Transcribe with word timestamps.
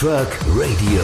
Truck 0.00 0.28
Radio. 0.56 1.02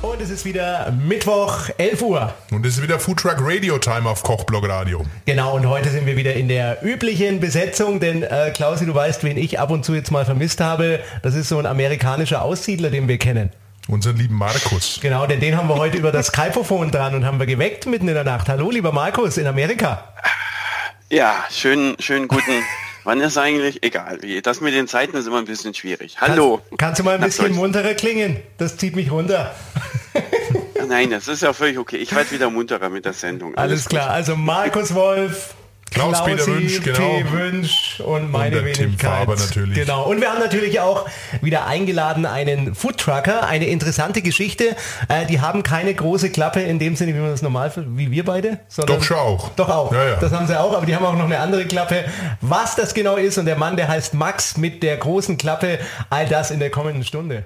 Und 0.00 0.22
es 0.22 0.30
ist 0.30 0.46
wieder 0.46 0.90
Mittwoch, 0.90 1.68
11 1.76 2.00
Uhr. 2.00 2.34
Und 2.50 2.64
es 2.64 2.78
ist 2.78 2.82
wieder 2.82 2.98
Food 2.98 3.18
Truck 3.18 3.36
Radio 3.40 3.76
Time 3.76 4.08
auf 4.08 4.22
Kochblog 4.22 4.66
Radio. 4.66 5.04
Genau, 5.26 5.54
und 5.54 5.68
heute 5.68 5.90
sind 5.90 6.06
wir 6.06 6.16
wieder 6.16 6.32
in 6.32 6.48
der 6.48 6.82
üblichen 6.82 7.40
Besetzung, 7.40 8.00
denn 8.00 8.22
äh, 8.22 8.52
Klausi, 8.54 8.86
du 8.86 8.94
weißt, 8.94 9.22
wen 9.22 9.36
ich 9.36 9.60
ab 9.60 9.70
und 9.70 9.84
zu 9.84 9.94
jetzt 9.94 10.10
mal 10.10 10.24
vermisst 10.24 10.62
habe. 10.62 11.00
Das 11.22 11.34
ist 11.34 11.50
so 11.50 11.58
ein 11.58 11.66
amerikanischer 11.66 12.40
Aussiedler, 12.40 12.88
den 12.88 13.06
wir 13.06 13.18
kennen. 13.18 13.50
Unseren 13.86 14.16
lieben 14.16 14.36
Markus. 14.36 14.98
Genau, 15.02 15.26
denn 15.26 15.40
den 15.40 15.58
haben 15.58 15.68
wir 15.68 15.76
heute 15.76 15.98
über 15.98 16.10
das 16.10 16.28
Skypophon 16.28 16.90
dran 16.90 17.14
und 17.14 17.26
haben 17.26 17.38
wir 17.38 17.44
geweckt 17.44 17.84
mitten 17.84 18.08
in 18.08 18.14
der 18.14 18.24
Nacht. 18.24 18.48
Hallo, 18.48 18.70
lieber 18.70 18.92
Markus 18.92 19.36
in 19.36 19.46
Amerika. 19.46 20.08
Ja, 21.10 21.44
schönen, 21.50 21.96
schönen 22.00 22.28
guten. 22.28 22.62
Wann 23.04 23.20
ist 23.20 23.36
eigentlich? 23.36 23.82
Egal. 23.82 24.18
Das 24.42 24.62
mit 24.62 24.72
den 24.74 24.88
Zeiten 24.88 25.14
ist 25.16 25.26
immer 25.26 25.38
ein 25.38 25.44
bisschen 25.44 25.74
schwierig. 25.74 26.16
Hallo. 26.20 26.56
Kannst, 26.56 26.78
kannst 26.78 27.00
du 27.00 27.04
mal 27.04 27.16
ein 27.16 27.20
bisschen 27.20 27.54
munterer 27.54 27.92
klingen? 27.94 28.38
Das 28.56 28.78
zieht 28.78 28.96
mich 28.96 29.10
runter. 29.10 29.54
Nein, 30.88 31.10
das 31.10 31.28
ist 31.28 31.42
ja 31.42 31.52
völlig 31.52 31.78
okay. 31.78 31.96
Ich 31.96 32.14
werde 32.14 32.30
wieder 32.30 32.48
munterer 32.48 32.88
mit 32.88 33.04
der 33.04 33.12
Sendung. 33.12 33.54
Alles 33.56 33.88
klar. 33.88 34.10
Also 34.10 34.36
Markus 34.36 34.94
Wolf, 34.94 35.54
Klaus-Peter 35.94 36.46
Wünsch, 36.46 36.82
genau. 36.82 36.98
P. 36.98 37.32
Wünsch 37.32 38.00
und 38.04 38.30
meine 38.30 38.56
Tim 38.56 38.64
Wenigkeit. 38.64 39.10
Faber 39.10 39.36
natürlich. 39.36 39.74
Genau. 39.74 40.04
Und 40.04 40.20
wir 40.20 40.30
haben 40.30 40.40
natürlich 40.40 40.80
auch 40.80 41.06
wieder 41.40 41.66
eingeladen 41.66 42.26
einen 42.26 42.74
Foodtrucker, 42.74 43.46
eine 43.46 43.66
interessante 43.66 44.22
Geschichte. 44.22 44.76
Äh, 45.08 45.26
die 45.26 45.40
haben 45.40 45.62
keine 45.62 45.94
große 45.94 46.30
Klappe 46.30 46.60
in 46.60 46.78
dem 46.78 46.96
Sinne, 46.96 47.14
wie 47.14 47.18
man 47.18 47.30
das 47.30 47.42
normal, 47.42 47.72
wie 47.76 48.10
wir 48.10 48.24
beide. 48.24 48.60
Sondern 48.68 48.98
Doch 48.98 49.04
schon 49.04 49.16
auch. 49.16 49.48
Doch 49.50 49.68
auch. 49.68 49.92
Ja, 49.92 50.08
ja. 50.10 50.16
Das 50.16 50.32
haben 50.32 50.46
sie 50.46 50.58
auch, 50.58 50.76
aber 50.76 50.86
die 50.86 50.94
haben 50.94 51.06
auch 51.06 51.16
noch 51.16 51.24
eine 51.24 51.38
andere 51.38 51.64
Klappe. 51.66 52.04
Was 52.40 52.74
das 52.76 52.94
genau 52.94 53.16
ist 53.16 53.38
und 53.38 53.46
der 53.46 53.56
Mann, 53.56 53.76
der 53.76 53.88
heißt 53.88 54.14
Max 54.14 54.56
mit 54.56 54.82
der 54.82 54.96
großen 54.96 55.38
Klappe, 55.38 55.78
all 56.10 56.26
das 56.26 56.50
in 56.50 56.58
der 56.58 56.70
kommenden 56.70 57.04
Stunde. 57.04 57.44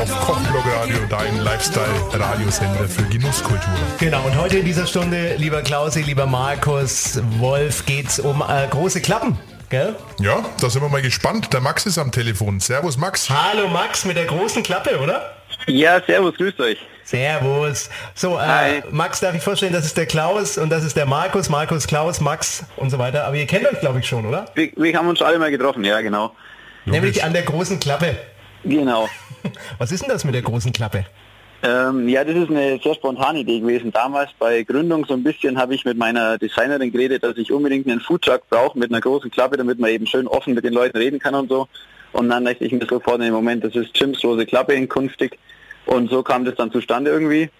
Auf 0.00 0.20
Kochblog 0.20 0.64
Radio, 0.78 0.96
dein 1.10 1.40
Lifestyle-Radiosender 1.40 2.88
für 2.88 3.02
Genusskultur. 3.02 3.70
Genau, 3.98 4.24
und 4.24 4.34
heute 4.34 4.56
in 4.56 4.64
dieser 4.64 4.86
Stunde, 4.86 5.34
lieber 5.36 5.60
Klausi, 5.60 6.00
lieber 6.00 6.24
Markus, 6.24 7.20
Wolf, 7.38 7.84
geht's 7.84 8.18
um 8.18 8.42
äh, 8.42 8.66
große 8.68 9.02
Klappen. 9.02 9.38
Gell? 9.68 9.94
Ja, 10.18 10.42
da 10.58 10.70
sind 10.70 10.80
wir 10.80 10.88
mal 10.88 11.02
gespannt. 11.02 11.52
Der 11.52 11.60
Max 11.60 11.84
ist 11.84 11.98
am 11.98 12.10
Telefon. 12.12 12.60
Servus 12.60 12.96
Max. 12.96 13.28
Hallo 13.28 13.68
Max 13.68 14.06
mit 14.06 14.16
der 14.16 14.24
großen 14.24 14.62
Klappe, 14.62 14.98
oder? 15.00 15.34
Ja, 15.66 16.00
servus, 16.06 16.34
grüßt 16.34 16.58
euch. 16.60 16.78
Servus. 17.04 17.90
So, 18.14 18.38
äh. 18.38 18.80
Max, 18.90 19.20
darf 19.20 19.34
ich 19.34 19.42
vorstellen, 19.42 19.74
das 19.74 19.84
ist 19.84 19.98
der 19.98 20.06
Klaus 20.06 20.56
und 20.56 20.70
das 20.70 20.82
ist 20.82 20.96
der 20.96 21.04
Markus, 21.04 21.50
Markus, 21.50 21.86
Klaus, 21.86 22.22
Max 22.22 22.64
und 22.76 22.88
so 22.88 22.98
weiter. 22.98 23.26
Aber 23.26 23.36
ihr 23.36 23.46
kennt 23.46 23.66
euch, 23.66 23.80
glaube 23.80 23.98
ich, 23.98 24.06
schon, 24.06 24.24
oder? 24.24 24.46
Wir, 24.54 24.70
wir 24.76 24.96
haben 24.96 25.08
uns 25.08 25.18
schon 25.18 25.28
alle 25.28 25.38
mal 25.38 25.50
getroffen, 25.50 25.84
ja 25.84 26.00
genau. 26.00 26.34
Nämlich 26.86 27.22
an 27.22 27.34
der 27.34 27.42
großen 27.42 27.78
Klappe. 27.78 28.16
Genau. 28.64 29.08
Was 29.78 29.92
ist 29.92 30.02
denn 30.02 30.10
das 30.10 30.24
mit 30.24 30.34
der 30.34 30.42
großen 30.42 30.72
Klappe? 30.72 31.06
Ähm, 31.62 32.08
ja, 32.08 32.24
das 32.24 32.36
ist 32.36 32.50
eine 32.50 32.78
sehr 32.82 32.94
spontane 32.94 33.40
Idee 33.40 33.60
gewesen. 33.60 33.92
Damals 33.92 34.30
bei 34.38 34.62
Gründung 34.62 35.04
so 35.04 35.14
ein 35.14 35.22
bisschen 35.22 35.58
habe 35.58 35.74
ich 35.74 35.84
mit 35.84 35.98
meiner 35.98 36.38
Designerin 36.38 36.90
geredet, 36.90 37.22
dass 37.22 37.36
ich 37.36 37.52
unbedingt 37.52 37.86
einen 37.86 38.00
Foodtruck 38.00 38.48
brauche 38.48 38.78
mit 38.78 38.90
einer 38.90 39.00
großen 39.00 39.30
Klappe, 39.30 39.58
damit 39.58 39.78
man 39.78 39.90
eben 39.90 40.06
schön 40.06 40.26
offen 40.26 40.54
mit 40.54 40.64
den 40.64 40.72
Leuten 40.72 40.96
reden 40.96 41.18
kann 41.18 41.34
und 41.34 41.50
so. 41.50 41.68
Und 42.12 42.30
dann 42.30 42.44
dachte 42.44 42.64
ich 42.64 42.72
mir 42.72 42.86
sofort 42.86 43.16
in 43.16 43.26
dem 43.26 43.34
Moment, 43.34 43.62
das 43.62 43.74
ist 43.74 43.96
Jims 43.96 44.20
große 44.20 44.46
Klappe 44.46 44.72
in 44.72 44.88
künftig. 44.88 45.38
Und 45.84 46.10
so 46.10 46.22
kam 46.22 46.44
das 46.44 46.54
dann 46.54 46.72
zustande 46.72 47.10
irgendwie. 47.10 47.50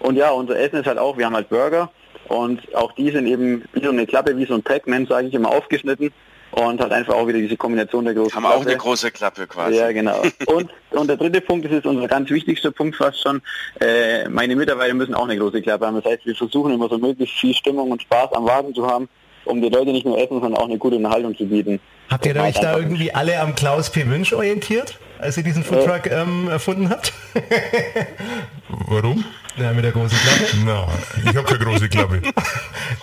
Und 0.00 0.16
ja, 0.16 0.30
unser 0.30 0.58
Essen 0.58 0.80
ist 0.80 0.86
halt 0.86 0.98
auch, 0.98 1.16
wir 1.16 1.26
haben 1.26 1.34
halt 1.34 1.48
Burger 1.48 1.90
und 2.28 2.74
auch 2.74 2.92
die 2.92 3.10
sind 3.10 3.26
eben 3.26 3.64
wie 3.72 3.82
so 3.82 3.90
eine 3.90 4.06
Klappe, 4.06 4.36
wie 4.36 4.46
so 4.46 4.54
ein 4.54 4.62
Pac-Man, 4.62 5.06
sage 5.06 5.28
ich 5.28 5.34
immer, 5.34 5.50
aufgeschnitten. 5.50 6.12
Und 6.52 6.80
halt 6.80 6.92
einfach 6.92 7.14
auch 7.14 7.26
wieder 7.26 7.38
diese 7.38 7.56
Kombination 7.56 8.04
der 8.06 8.14
großen 8.14 8.34
Haben 8.34 8.46
auch 8.46 8.50
Klappe. 8.54 8.68
eine 8.70 8.76
große 8.78 9.10
Klappe 9.10 9.46
quasi. 9.46 9.76
Ja, 9.76 9.92
genau. 9.92 10.22
Und, 10.46 10.70
und 10.90 11.08
der 11.08 11.16
dritte 11.18 11.40
Punkt, 11.42 11.66
das 11.66 11.72
ist 11.72 11.84
unser 11.86 12.08
ganz 12.08 12.30
wichtigster 12.30 12.70
Punkt 12.70 12.96
fast 12.96 13.20
schon, 13.20 13.42
äh, 13.80 14.26
meine 14.30 14.56
Mitarbeiter 14.56 14.94
müssen 14.94 15.14
auch 15.14 15.24
eine 15.24 15.36
große 15.36 15.60
Klappe 15.60 15.86
haben. 15.86 15.96
Das 15.96 16.04
heißt, 16.10 16.24
wir 16.24 16.34
versuchen 16.34 16.72
immer 16.72 16.88
so 16.88 16.96
möglichst 16.96 17.36
viel 17.36 17.52
Stimmung 17.54 17.90
und 17.90 18.00
Spaß 18.02 18.32
am 18.32 18.46
Wagen 18.46 18.74
zu 18.74 18.86
haben, 18.86 19.08
um 19.44 19.60
die 19.60 19.68
Leute 19.68 19.90
nicht 19.92 20.06
nur 20.06 20.16
essen, 20.18 20.40
sondern 20.40 20.54
auch 20.54 20.64
eine 20.68 20.78
gute 20.78 20.96
Unterhaltung 20.96 21.36
zu 21.36 21.44
bieten. 21.44 21.78
Habt 22.10 22.24
ihr 22.24 22.32
Das 22.34 22.44
euch 22.44 22.54
da 22.60 22.78
irgendwie 22.78 23.12
alle 23.12 23.38
am 23.40 23.54
Klaus 23.54 23.90
P. 23.90 24.06
Wünsch 24.08 24.32
orientiert, 24.32 24.98
als 25.18 25.36
ihr 25.36 25.42
diesen 25.42 25.64
Foodtruck 25.64 26.06
ähm, 26.10 26.48
erfunden 26.48 26.88
habt? 26.88 27.12
Warum? 28.88 29.24
Ja, 29.56 29.72
mit 29.72 29.84
der 29.84 29.92
großen 29.92 30.16
Klappe. 30.18 30.56
Na, 30.64 30.86
ich 31.18 31.36
habe 31.36 31.42
keine 31.44 31.64
große 31.64 31.88
Klappe. 31.88 32.22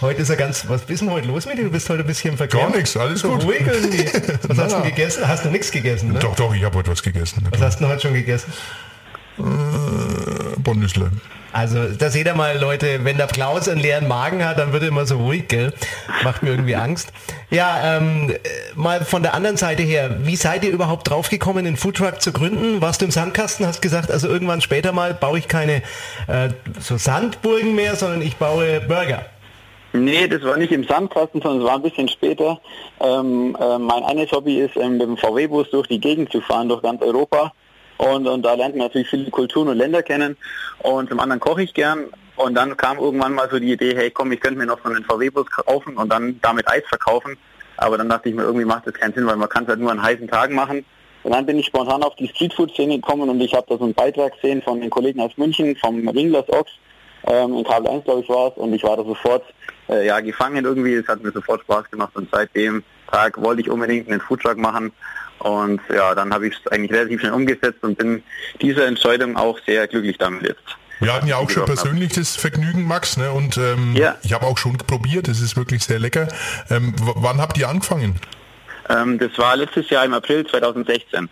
Heute 0.02 0.22
ist 0.22 0.30
er 0.30 0.36
ganz, 0.36 0.68
was 0.68 0.84
ist 0.84 1.02
denn 1.02 1.12
heute 1.12 1.28
los 1.28 1.46
mit 1.46 1.58
dir? 1.58 1.64
Du 1.64 1.72
bist 1.72 1.90
heute 1.90 2.02
ein 2.02 2.08
bisschen 2.08 2.38
verkehrt. 2.38 2.64
Gar 2.64 2.76
nichts, 2.76 2.96
alles 2.98 3.22
so 3.22 3.30
gut. 3.32 3.44
ruhig 3.44 3.62
irgendwie. 3.66 4.06
Was 4.48 4.58
hast 4.58 4.74
du 4.74 4.78
Na. 4.80 4.86
gegessen? 4.86 5.28
Hast 5.28 5.46
du 5.46 5.50
nichts 5.50 5.72
gegessen, 5.72 6.14
ne? 6.14 6.20
Doch, 6.20 6.36
doch, 6.36 6.54
ich 6.56 6.64
habe 6.64 6.78
heute 6.78 6.92
was 6.92 7.02
gegessen. 7.04 7.46
Was 7.50 7.62
hast 7.62 7.80
du 7.82 7.88
heute 7.88 8.02
schon 8.02 8.14
gegessen? 8.14 8.52
Bundesland. 10.64 11.14
Also 11.54 11.88
da 11.88 12.10
seht 12.10 12.26
ihr 12.26 12.34
mal, 12.34 12.58
Leute, 12.58 13.06
wenn 13.06 13.18
der 13.18 13.28
Klaus 13.28 13.70
einen 13.70 13.80
leeren 13.80 14.08
Magen 14.08 14.44
hat, 14.44 14.58
dann 14.58 14.74
wird 14.74 14.82
er 14.82 14.90
immer 14.90 15.06
so 15.06 15.18
ruhig, 15.18 15.48
gell? 15.48 15.72
Macht 16.24 16.42
mir 16.42 16.50
irgendwie 16.50 16.76
Angst. 16.76 17.14
Ja, 17.52 17.98
ähm, 17.98 18.32
äh, 18.32 18.38
mal 18.74 19.06
von 19.06 19.22
der 19.22 19.36
anderen 19.36 19.56
Seite 19.56 19.84
her, 19.84 20.18
wie 20.24 20.36
seid 20.36 20.64
ihr 20.64 20.72
überhaupt 20.72 21.08
draufgekommen, 21.08 21.68
einen 21.68 21.78
Foodtruck 21.78 22.22
zu 22.22 22.32
gründen? 22.32 22.82
Warst 22.82 23.02
du 23.02 23.06
im 23.06 23.12
Sandkasten, 23.12 23.68
hast 23.68 23.84
gesagt, 23.84 24.10
also 24.10 24.28
irgendwann 24.28 24.62
später 24.62 24.94
mal 24.94 25.14
baue 25.14 25.38
ich 25.38 25.48
keine 25.48 25.84
äh, 26.28 26.50
so 26.80 26.98
Sandburgen 26.98 27.76
mehr, 27.76 27.96
sondern 27.96 28.24
ich 28.24 28.38
baue 28.38 28.82
Burger. 28.82 29.24
Nee, 29.96 30.28
das 30.28 30.42
war 30.42 30.58
nicht 30.58 30.72
im 30.72 30.84
Sandkasten, 30.86 31.40
sondern 31.40 31.62
es 31.62 31.68
war 31.68 31.76
ein 31.76 31.84
bisschen 31.84 32.08
später. 32.08 32.60
Ähm, 33.00 33.56
äh, 33.60 33.78
mein 33.78 34.04
eines 34.04 34.32
Hobby 34.32 34.60
ist, 34.60 34.76
ähm, 34.76 34.94
mit 34.94 35.02
dem 35.04 35.18
VW-Bus 35.18 35.70
durch 35.70 35.88
die 35.88 36.00
Gegend 36.00 36.32
zu 36.32 36.42
fahren, 36.42 36.68
durch 36.68 36.82
ganz 36.82 37.00
Europa. 37.04 37.54
Und, 38.04 38.28
und 38.28 38.44
da 38.44 38.54
lernt 38.56 38.76
man 38.76 38.88
natürlich 38.88 39.10
viele 39.10 39.30
Kulturen 39.30 39.70
und 39.70 39.78
Länder 39.78 40.04
kennen. 40.04 40.36
Und 40.80 41.10
zum 41.10 41.20
anderen 41.20 41.40
koche 41.40 41.64
ich 41.64 41.74
gern. 41.74 42.06
Und 42.36 42.56
dann 42.56 42.76
kam 42.76 42.98
irgendwann 42.98 43.34
mal 43.34 43.50
so 43.50 43.60
die 43.60 43.72
Idee, 43.72 43.96
hey 43.96 44.12
komm, 44.12 44.32
ich 44.32 44.40
könnte 44.40 44.58
mir 44.58 44.66
noch 44.66 44.80
so 44.84 44.90
einen 44.90 45.06
VW-Bus 45.06 45.50
kaufen 45.50 45.96
und 45.98 46.12
dann 46.12 46.40
damit 46.42 46.68
Eis 46.68 46.84
verkaufen. 46.90 47.38
Aber 47.78 47.98
dann 47.98 48.10
dachte 48.10 48.30
ich 48.30 48.36
mir, 48.36 48.44
irgendwie 48.44 48.66
macht 48.66 48.88
das 48.88 48.94
keinen 48.96 49.14
Sinn, 49.14 49.26
weil 49.26 49.38
man 49.38 49.50
kann 49.50 49.64
es 49.64 49.70
halt 49.70 49.80
nur 49.80 49.92
an 49.92 50.02
heißen 50.02 50.28
Tagen 50.28 50.56
machen. 50.56 50.86
Und 51.24 51.32
dann 51.32 51.46
bin 51.46 51.58
ich 51.58 51.68
spontan 51.68 52.04
auf 52.04 52.16
die 52.16 52.28
Streetfood-Szene 52.28 52.96
gekommen 52.96 53.30
und 53.30 53.40
ich 53.40 53.54
habe 53.54 53.66
da 53.70 53.78
so 53.78 53.86
einen 53.86 53.94
Beitrag 53.94 54.34
gesehen 54.34 54.62
von 54.62 54.82
den 54.82 54.90
Kollegen 54.90 55.22
aus 55.22 55.38
München, 55.38 55.76
vom 55.78 56.06
Ringlers 56.08 56.50
Ochs, 56.50 56.72
ähm, 57.28 57.56
in 57.56 57.64
Kabel 57.64 57.90
1, 57.90 58.04
glaube 58.04 58.22
ich, 58.22 58.30
war 58.30 58.50
es. 58.50 58.58
Und 58.58 58.74
ich 58.74 58.84
war 58.84 58.98
da 58.98 59.06
sofort 59.06 59.46
äh, 59.88 60.06
ja, 60.06 60.20
gefangen 60.20 60.66
irgendwie. 60.66 60.96
Es 60.96 61.08
hat 61.08 61.24
mir 61.24 61.32
sofort 61.32 61.62
Spaß 61.62 61.90
gemacht 61.90 62.12
und 62.16 62.28
seit 62.32 62.54
dem 62.56 62.84
Tag 63.10 63.42
wollte 63.42 63.62
ich 63.62 63.70
unbedingt 63.70 64.10
einen 64.10 64.20
Foodtruck 64.20 64.58
machen. 64.58 64.92
Und 65.44 65.82
ja, 65.94 66.16
dann 66.16 66.34
habe 66.34 66.48
ich 66.48 66.56
es 66.56 66.72
eigentlich 66.72 66.92
relativ 66.92 67.20
schnell 67.20 67.34
umgesetzt 67.34 67.84
und 67.84 67.98
bin 67.98 68.24
dieser 68.62 68.88
Entscheidung 68.88 69.36
auch 69.36 69.60
sehr 69.66 69.88
glücklich 69.88 70.18
damit 70.18 70.44
jetzt. 70.44 70.64
Wir 71.00 71.14
hatten 71.14 71.28
ja 71.28 71.36
auch 71.36 71.50
schon 71.50 71.66
persönlich 71.66 72.14
das 72.14 72.36
Vergnügen, 72.36 72.88
Max, 72.88 73.18
ne? 73.18 73.30
und 73.32 73.58
ähm, 73.58 73.94
Ja. 73.96 74.16
ich 74.24 74.32
habe 74.32 74.46
auch 74.46 74.58
schon 74.58 74.78
probiert, 74.78 75.28
es 75.28 75.42
ist 75.42 75.58
wirklich 75.58 75.84
sehr 75.84 76.00
lecker. 76.00 76.30
Ähm, 76.70 76.94
wann 76.98 77.42
habt 77.42 77.58
ihr 77.58 77.68
angefangen? 77.68 78.16
Ähm, 78.90 79.20
das 79.20 79.38
war 79.38 79.56
letztes 79.58 79.90
Jahr 79.90 80.06
im 80.06 80.14
April 80.14 80.46
2016. 80.48 81.28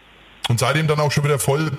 Und 0.49 0.59
seitdem 0.59 0.88
dann 0.88 0.99
auch 0.99 1.11
schon 1.11 1.23
wieder 1.23 1.39
voll 1.39 1.72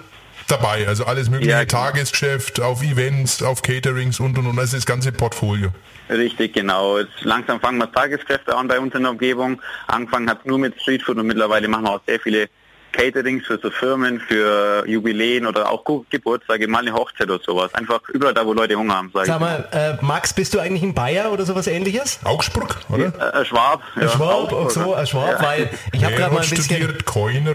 dabei, 0.49 0.87
also 0.89 1.05
alles 1.07 1.31
mögliche 1.31 1.51
Ja, 1.51 1.65
genau. 1.65 1.85
Tagesgeschäft, 1.85 2.61
auf 2.61 2.83
Events, 2.83 3.43
auf 3.43 3.63
Caterings 3.63 4.21
und 4.21 4.39
und 4.39 4.47
und, 4.47 4.59
also 4.59 4.77
das 4.77 4.87
ganze 4.87 5.13
Portfolio. 5.13 5.69
Richtig, 6.09 6.53
genau. 6.55 6.99
Jetzt 6.99 7.23
langsam 7.23 7.61
fangen 7.61 7.79
wir 7.79 7.91
Tageskräfte 7.91 8.55
an 8.55 8.69
bei 8.69 8.79
uns 8.79 8.95
in 8.95 9.03
der 9.03 9.13
Umgebung. 9.13 9.61
Angefangen 9.87 10.29
hat 10.29 10.45
nur 10.45 10.59
mit 10.59 10.81
Streetfood 10.81 11.17
und 11.17 11.27
mittlerweile 11.27 11.69
machen 11.69 11.85
wir 11.85 11.93
auch 11.93 12.01
sehr 12.07 12.21
viele 12.21 12.49
Caterings 12.93 13.47
für 13.47 13.59
so 13.59 13.71
Firmen, 13.71 14.21
für 14.21 14.85
Jubiläen 14.87 15.47
oder 15.47 15.71
auch 15.71 15.83
Ge- 15.87 16.03
Geburtstage, 16.11 16.69
mal 16.69 16.81
eine 16.81 16.93
Hochzeit 16.93 17.31
oder 17.31 17.43
sowas. 17.43 17.73
Einfach 17.75 18.00
überall 18.11 18.35
da, 18.35 18.45
wo 18.45 18.53
Leute 18.53 18.75
Hunger 18.75 18.97
haben, 18.97 19.11
sage 19.15 19.25
ich. 19.25 19.33
Sag 19.33 19.41
mal, 19.41 19.67
äh, 19.73 20.05
Max, 20.05 20.35
bist 20.35 20.53
du 20.53 20.59
eigentlich 20.61 20.83
ein 20.83 20.93
Bayer 20.93 21.33
oder 21.33 21.47
sowas 21.47 21.67
ähnliches? 21.67 22.21
Augsburg, 22.25 22.81
oder? 22.91 23.06
Äh, 23.06 23.38
ein 23.38 23.45
Schwab. 23.47 23.81
Ein 23.95 24.03
ja, 24.03 24.09
Schwab, 24.11 24.53
Augsburger. 24.53 24.67
auch 24.67 24.71
so, 24.71 24.95
ein 24.95 25.06
Schwab, 25.06 25.43
weil 25.43 25.71
ich 25.93 26.05
habe 26.05 26.17
gerade 26.17 26.35
mal 26.35 26.43
ein 26.43 26.50
bisschen... 26.50 26.65
studiert, 26.65 27.06
Keuner. 27.06 27.55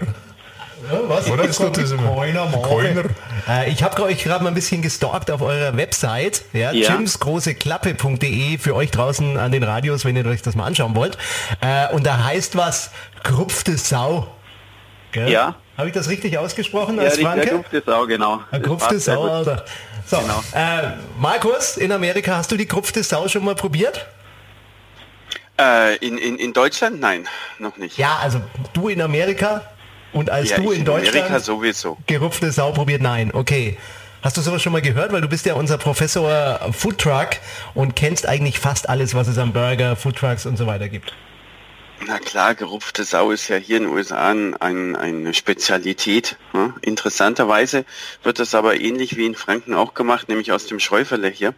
Ja, 0.90 1.00
was? 1.08 1.30
Oder 1.30 1.44
ist 1.44 1.60
das? 1.60 1.72
Keiner, 1.96 2.46
Morgen. 2.46 2.94
Keiner. 2.94 3.04
Äh, 3.48 3.70
ich 3.70 3.82
habe 3.82 4.02
euch 4.02 4.22
gerade 4.22 4.44
mal 4.44 4.50
ein 4.50 4.54
bisschen 4.54 4.80
gestalkt 4.82 5.30
auf 5.30 5.40
eurer 5.42 5.76
Website, 5.76 6.42
ja, 6.52 6.72
Ja. 6.72 6.92
jimsgroßeklappe.de 6.92 8.58
für 8.58 8.74
euch 8.74 8.90
draußen 8.90 9.36
an 9.38 9.52
den 9.52 9.62
Radios, 9.64 10.04
wenn 10.04 10.16
ihr 10.16 10.24
euch 10.26 10.42
das 10.42 10.54
mal 10.54 10.64
anschauen 10.66 10.94
wollt. 10.94 11.18
Äh, 11.60 11.92
und 11.94 12.06
da 12.06 12.24
heißt 12.24 12.56
was, 12.56 12.90
Krupfte 13.22 13.76
Sau. 13.76 14.28
Gell? 15.12 15.30
Ja. 15.30 15.56
Habe 15.76 15.88
ich 15.88 15.94
das 15.94 16.08
richtig 16.08 16.36
ausgesprochen 16.38 16.96
Ja, 16.96 17.04
als 17.04 17.18
Franke? 17.18 17.48
Gruft 17.70 17.84
Sau, 17.86 18.06
genau. 18.06 18.40
Das 18.50 18.62
Krupfte 18.62 18.98
Sau. 19.00 19.24
Alter. 19.28 19.64
So, 20.06 20.18
Genau. 20.18 20.42
äh, 20.54 20.92
Markus, 21.18 21.76
in 21.76 21.92
Amerika, 21.92 22.36
hast 22.36 22.50
du 22.52 22.56
die 22.56 22.66
Krupfte 22.66 23.02
Sau 23.02 23.28
schon 23.28 23.44
mal 23.44 23.54
probiert? 23.54 24.06
Äh, 25.60 25.96
in, 25.96 26.18
in, 26.18 26.36
in 26.38 26.52
Deutschland? 26.52 27.00
Nein, 27.00 27.26
noch 27.58 27.76
nicht. 27.78 27.98
Ja, 27.98 28.18
also 28.22 28.40
du 28.74 28.88
in 28.88 29.00
Amerika 29.02 29.62
und 30.12 30.30
als 30.30 30.50
Ja, 30.50 30.56
du 30.56 30.70
in 30.72 30.88
Amerika 30.88 31.10
Deutschland 31.12 31.44
sowieso. 31.44 31.98
gerupfte 32.06 32.50
Sau 32.52 32.72
probiert, 32.72 33.02
nein, 33.02 33.30
okay. 33.32 33.76
Hast 34.20 34.36
du 34.36 34.40
sowas 34.40 34.60
schon 34.62 34.72
mal 34.72 34.82
gehört? 34.82 35.12
Weil 35.12 35.20
du 35.20 35.28
bist 35.28 35.46
ja 35.46 35.54
unser 35.54 35.78
Professor 35.78 36.72
Foodtruck 36.72 37.30
und 37.74 37.94
kennst 37.94 38.26
eigentlich 38.26 38.58
fast 38.58 38.88
alles, 38.88 39.14
was 39.14 39.28
es 39.28 39.38
am 39.38 39.52
Burger, 39.52 39.94
Foodtrucks 39.94 40.44
und 40.44 40.56
so 40.56 40.66
weiter 40.66 40.88
gibt. 40.88 41.12
Na 42.06 42.18
klar, 42.18 42.54
gerupfte 42.54 43.04
Sau 43.04 43.30
ist 43.30 43.48
ja 43.48 43.56
hier 43.56 43.76
in 43.78 43.84
den 43.84 43.92
USA 43.92 44.28
ein, 44.28 44.54
eine 44.96 45.34
Spezialität. 45.34 46.36
Ne? 46.52 46.74
Interessanterweise 46.82 47.84
wird 48.22 48.38
das 48.38 48.54
aber 48.54 48.80
ähnlich 48.80 49.16
wie 49.16 49.26
in 49.26 49.34
Franken 49.34 49.74
auch 49.74 49.94
gemacht, 49.94 50.28
nämlich 50.28 50.52
aus 50.52 50.66
dem 50.66 50.80
Schäufele 50.80 51.28
hier. 51.28 51.54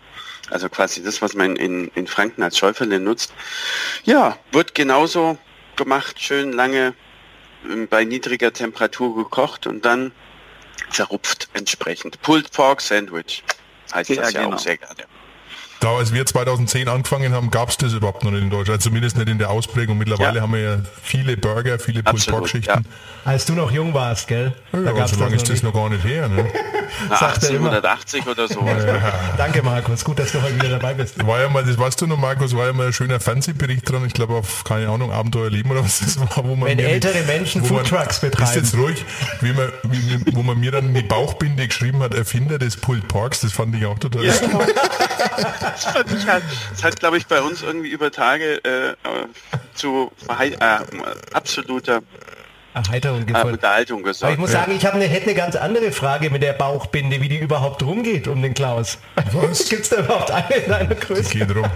Also 0.50 0.68
quasi 0.68 1.02
das, 1.02 1.22
was 1.22 1.34
man 1.34 1.56
in, 1.56 1.88
in 1.94 2.06
Franken 2.06 2.42
als 2.42 2.58
Schäufele 2.58 3.00
nutzt. 3.00 3.32
Ja, 4.04 4.36
wird 4.52 4.74
genauso 4.74 5.38
gemacht, 5.76 6.20
schön 6.20 6.52
lange 6.52 6.94
bei 7.88 8.04
niedriger 8.04 8.52
Temperatur 8.52 9.14
gekocht 9.16 9.66
und 9.66 9.84
dann 9.84 10.12
zerrupft 10.90 11.48
entsprechend. 11.52 12.20
Pulled 12.22 12.52
Pork 12.52 12.80
Sandwich 12.80 13.42
heißt 13.92 14.10
ja, 14.10 14.16
das 14.16 14.32
ja 14.32 14.42
genau. 14.42 14.56
auch 14.56 14.58
sehr 14.58 14.76
gerne. 14.76 15.04
Da, 15.80 15.96
als 15.96 16.12
wir 16.12 16.26
2010 16.26 16.88
angefangen 16.88 17.32
haben, 17.32 17.50
gab 17.50 17.70
es 17.70 17.78
das 17.78 17.94
überhaupt 17.94 18.22
noch 18.22 18.30
nicht 18.30 18.42
in 18.42 18.50
Deutschland. 18.50 18.78
Also 18.78 18.90
zumindest 18.90 19.16
nicht 19.16 19.30
in 19.30 19.38
der 19.38 19.48
Ausprägung. 19.48 19.96
Mittlerweile 19.96 20.36
ja. 20.36 20.42
haben 20.42 20.52
wir 20.52 20.60
ja 20.60 20.78
viele 21.02 21.38
Burger, 21.38 21.78
viele 21.78 22.02
Pulled 22.02 22.26
Pork 22.26 22.48
Schichten. 22.48 22.84
Ja. 22.84 23.30
Als 23.30 23.46
du 23.46 23.54
noch 23.54 23.70
jung 23.70 23.94
warst, 23.94 24.28
gell? 24.28 24.52
Ja, 24.72 24.92
da 24.92 25.08
so 25.08 25.18
lange 25.18 25.36
ist 25.36 25.48
das 25.48 25.62
noch 25.62 25.72
gar 25.72 25.88
nicht 25.88 26.04
her. 26.04 26.28
Ne? 26.28 26.46
1880 27.10 28.26
oder 28.26 28.48
so. 28.48 28.60
Ja. 28.60 29.12
Danke, 29.36 29.62
Markus. 29.62 30.04
Gut, 30.04 30.18
dass 30.18 30.32
du 30.32 30.42
heute 30.42 30.56
wieder 30.56 30.68
dabei 30.68 30.94
bist. 30.94 31.24
War 31.26 31.40
ja 31.40 31.48
mal, 31.48 31.64
das 31.64 31.78
weißt 31.78 32.00
du 32.00 32.06
noch, 32.06 32.18
Markus, 32.18 32.54
war 32.54 32.66
ja 32.66 32.72
mal 32.72 32.88
ein 32.88 32.92
schöner 32.92 33.20
Fernsehbericht 33.20 33.90
dran. 33.90 34.04
Ich 34.06 34.12
glaube 34.12 34.34
auf, 34.34 34.64
keine 34.64 34.88
Ahnung, 34.88 35.12
Abenteuerleben 35.12 35.70
oder 35.70 35.84
was 35.84 36.00
das 36.00 36.18
war. 36.20 36.44
Wo 36.44 36.56
man 36.56 36.68
Wenn 36.68 36.78
ältere 36.78 37.22
Menschen 37.22 37.64
Foodtrucks 37.64 38.20
betreiben. 38.20 38.50
Ist 38.50 38.56
jetzt 38.56 38.74
ruhig, 38.74 39.04
wie 39.40 39.52
man, 39.52 39.68
wie, 39.84 40.34
wo 40.34 40.42
man 40.42 40.58
mir 40.58 40.72
dann 40.72 40.92
die 40.92 41.02
Bauchbinde 41.02 41.66
geschrieben 41.66 42.02
hat, 42.02 42.14
Erfinder 42.14 42.58
des 42.58 42.76
Pulled 42.76 43.08
Porks. 43.08 43.40
Das 43.40 43.52
fand 43.52 43.74
ich 43.74 43.86
auch 43.86 43.98
total 43.98 44.24
ja. 44.24 44.34
das 45.70 45.84
fand 45.84 46.12
ich 46.12 46.26
halt, 46.26 46.44
das 46.70 46.84
hat, 46.84 47.00
glaube 47.00 47.16
ich, 47.16 47.26
bei 47.26 47.40
uns 47.40 47.62
irgendwie 47.62 47.88
über 47.88 48.10
Tage 48.10 48.62
äh, 48.64 48.94
zu 49.74 50.10
äh, 50.28 50.56
absoluter 51.32 52.02
Erheiterung 52.72 53.26
gefolgt. 53.26 53.52
Unterhaltung 53.52 54.02
gesagt. 54.02 54.24
Aber 54.24 54.32
ich 54.32 54.38
muss 54.38 54.52
sagen, 54.52 54.72
ich 54.76 54.86
habe 54.86 54.94
eine, 54.94 55.06
hätte 55.06 55.26
eine 55.26 55.34
ganz 55.34 55.56
andere 55.56 55.90
Frage 55.90 56.30
mit 56.30 56.42
der 56.42 56.52
Bauchbinde, 56.52 57.20
wie 57.20 57.28
die 57.28 57.38
überhaupt 57.38 57.82
rumgeht 57.82 58.28
um 58.28 58.40
den 58.42 58.54
Klaus. 58.54 58.98
Was? 59.32 59.68
Gibt 59.68 59.82
es 59.82 59.88
da 59.88 59.98
überhaupt 59.98 60.30
eine 60.30 60.54
in 60.54 60.72
einer 60.72 60.94
Größe? 60.94 61.30
geht 61.30 61.54
rum. 61.54 61.66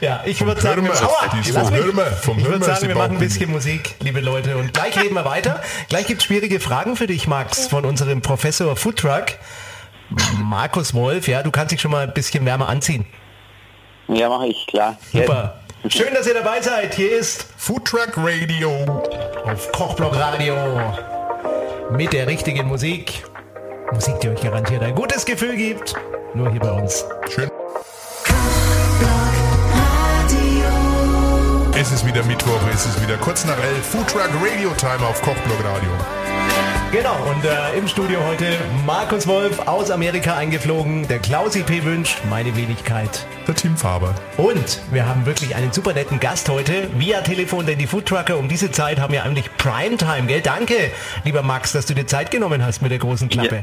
ja, 0.00 0.22
ich 0.26 0.44
würde 0.44 0.60
sagen, 0.60 0.82
Hürmer, 0.82 1.02
aua, 1.02 1.30
lass 1.32 1.70
mich, 1.70 1.80
vom 2.20 2.38
ich 2.38 2.44
würde 2.44 2.64
sagen, 2.64 2.88
wir 2.88 2.94
machen 2.94 3.12
ein 3.12 3.18
bisschen 3.18 3.50
Musik, 3.50 3.94
liebe 4.00 4.20
Leute. 4.20 4.58
Und 4.58 4.74
gleich 4.74 5.00
reden 5.02 5.14
wir 5.14 5.24
weiter. 5.24 5.62
Gleich 5.88 6.06
gibt 6.06 6.20
es 6.20 6.26
schwierige 6.26 6.60
Fragen 6.60 6.96
für 6.96 7.06
dich, 7.06 7.26
Max, 7.26 7.66
von 7.66 7.86
unserem 7.86 8.20
Professor 8.20 8.76
Foodtruck. 8.76 9.26
Markus 10.38 10.94
Wolf, 10.94 11.28
ja, 11.28 11.42
du 11.42 11.50
kannst 11.50 11.72
dich 11.72 11.80
schon 11.80 11.90
mal 11.90 12.06
ein 12.06 12.14
bisschen 12.14 12.44
wärmer 12.44 12.68
anziehen. 12.68 13.06
Ja, 14.08 14.28
mache 14.28 14.46
ich, 14.46 14.66
klar. 14.66 14.96
Super. 15.12 15.60
Schön, 15.88 16.14
dass 16.14 16.26
ihr 16.26 16.34
dabei 16.34 16.60
seid. 16.60 16.94
Hier 16.94 17.16
ist 17.16 17.46
Foodtruck 17.56 18.12
Radio 18.16 19.02
auf 19.44 19.70
Kochblock 19.72 20.16
Radio 20.16 20.56
mit 21.90 22.12
der 22.12 22.26
richtigen 22.26 22.66
Musik. 22.66 23.24
Musik, 23.92 24.18
die 24.20 24.28
euch 24.30 24.40
garantiert 24.40 24.82
ein 24.82 24.94
gutes 24.94 25.24
Gefühl 25.24 25.56
gibt. 25.56 25.94
Nur 26.34 26.50
hier 26.50 26.60
bei 26.60 26.72
uns. 26.72 27.04
Schön. 27.32 27.48
Es 31.78 31.92
ist 31.92 32.06
wieder 32.06 32.24
Mittwoch, 32.24 32.60
es 32.72 32.86
ist 32.86 33.02
wieder 33.02 33.16
kurz 33.18 33.44
nach 33.44 33.58
elf. 33.62 33.86
Foodtruck 33.86 34.30
Radio 34.42 34.70
Time 34.70 35.06
auf 35.06 35.20
Kochblock 35.22 35.64
Radio. 35.64 36.25
Genau, 36.92 37.16
und 37.28 37.44
äh, 37.44 37.76
im 37.76 37.88
Studio 37.88 38.20
heute 38.24 38.56
Markus 38.86 39.26
Wolf 39.26 39.66
aus 39.66 39.90
Amerika 39.90 40.36
eingeflogen. 40.36 41.06
Der 41.08 41.18
Klaus 41.18 41.56
IP 41.56 41.84
wünscht 41.84 42.20
meine 42.30 42.56
Wenigkeit. 42.56 43.26
Der 43.46 43.56
Team 43.56 43.76
Faber. 43.76 44.14
Und 44.36 44.80
wir 44.92 45.04
haben 45.06 45.26
wirklich 45.26 45.56
einen 45.56 45.72
super 45.72 45.92
netten 45.92 46.20
Gast 46.20 46.48
heute 46.48 46.88
via 46.96 47.22
Telefon, 47.22 47.66
denn 47.66 47.78
die 47.78 47.88
Foodtrucker 47.88 48.38
um 48.38 48.48
diese 48.48 48.70
Zeit 48.70 49.00
haben 49.00 49.12
ja 49.12 49.24
eigentlich 49.24 49.54
Primetime, 49.56 50.28
gell? 50.28 50.40
Danke, 50.40 50.92
lieber 51.24 51.42
Max, 51.42 51.72
dass 51.72 51.86
du 51.86 51.94
dir 51.94 52.06
Zeit 52.06 52.30
genommen 52.30 52.64
hast 52.64 52.82
mit 52.82 52.92
der 52.92 52.98
großen 52.98 53.28
Klappe. 53.28 53.56
Ja, 53.56 53.62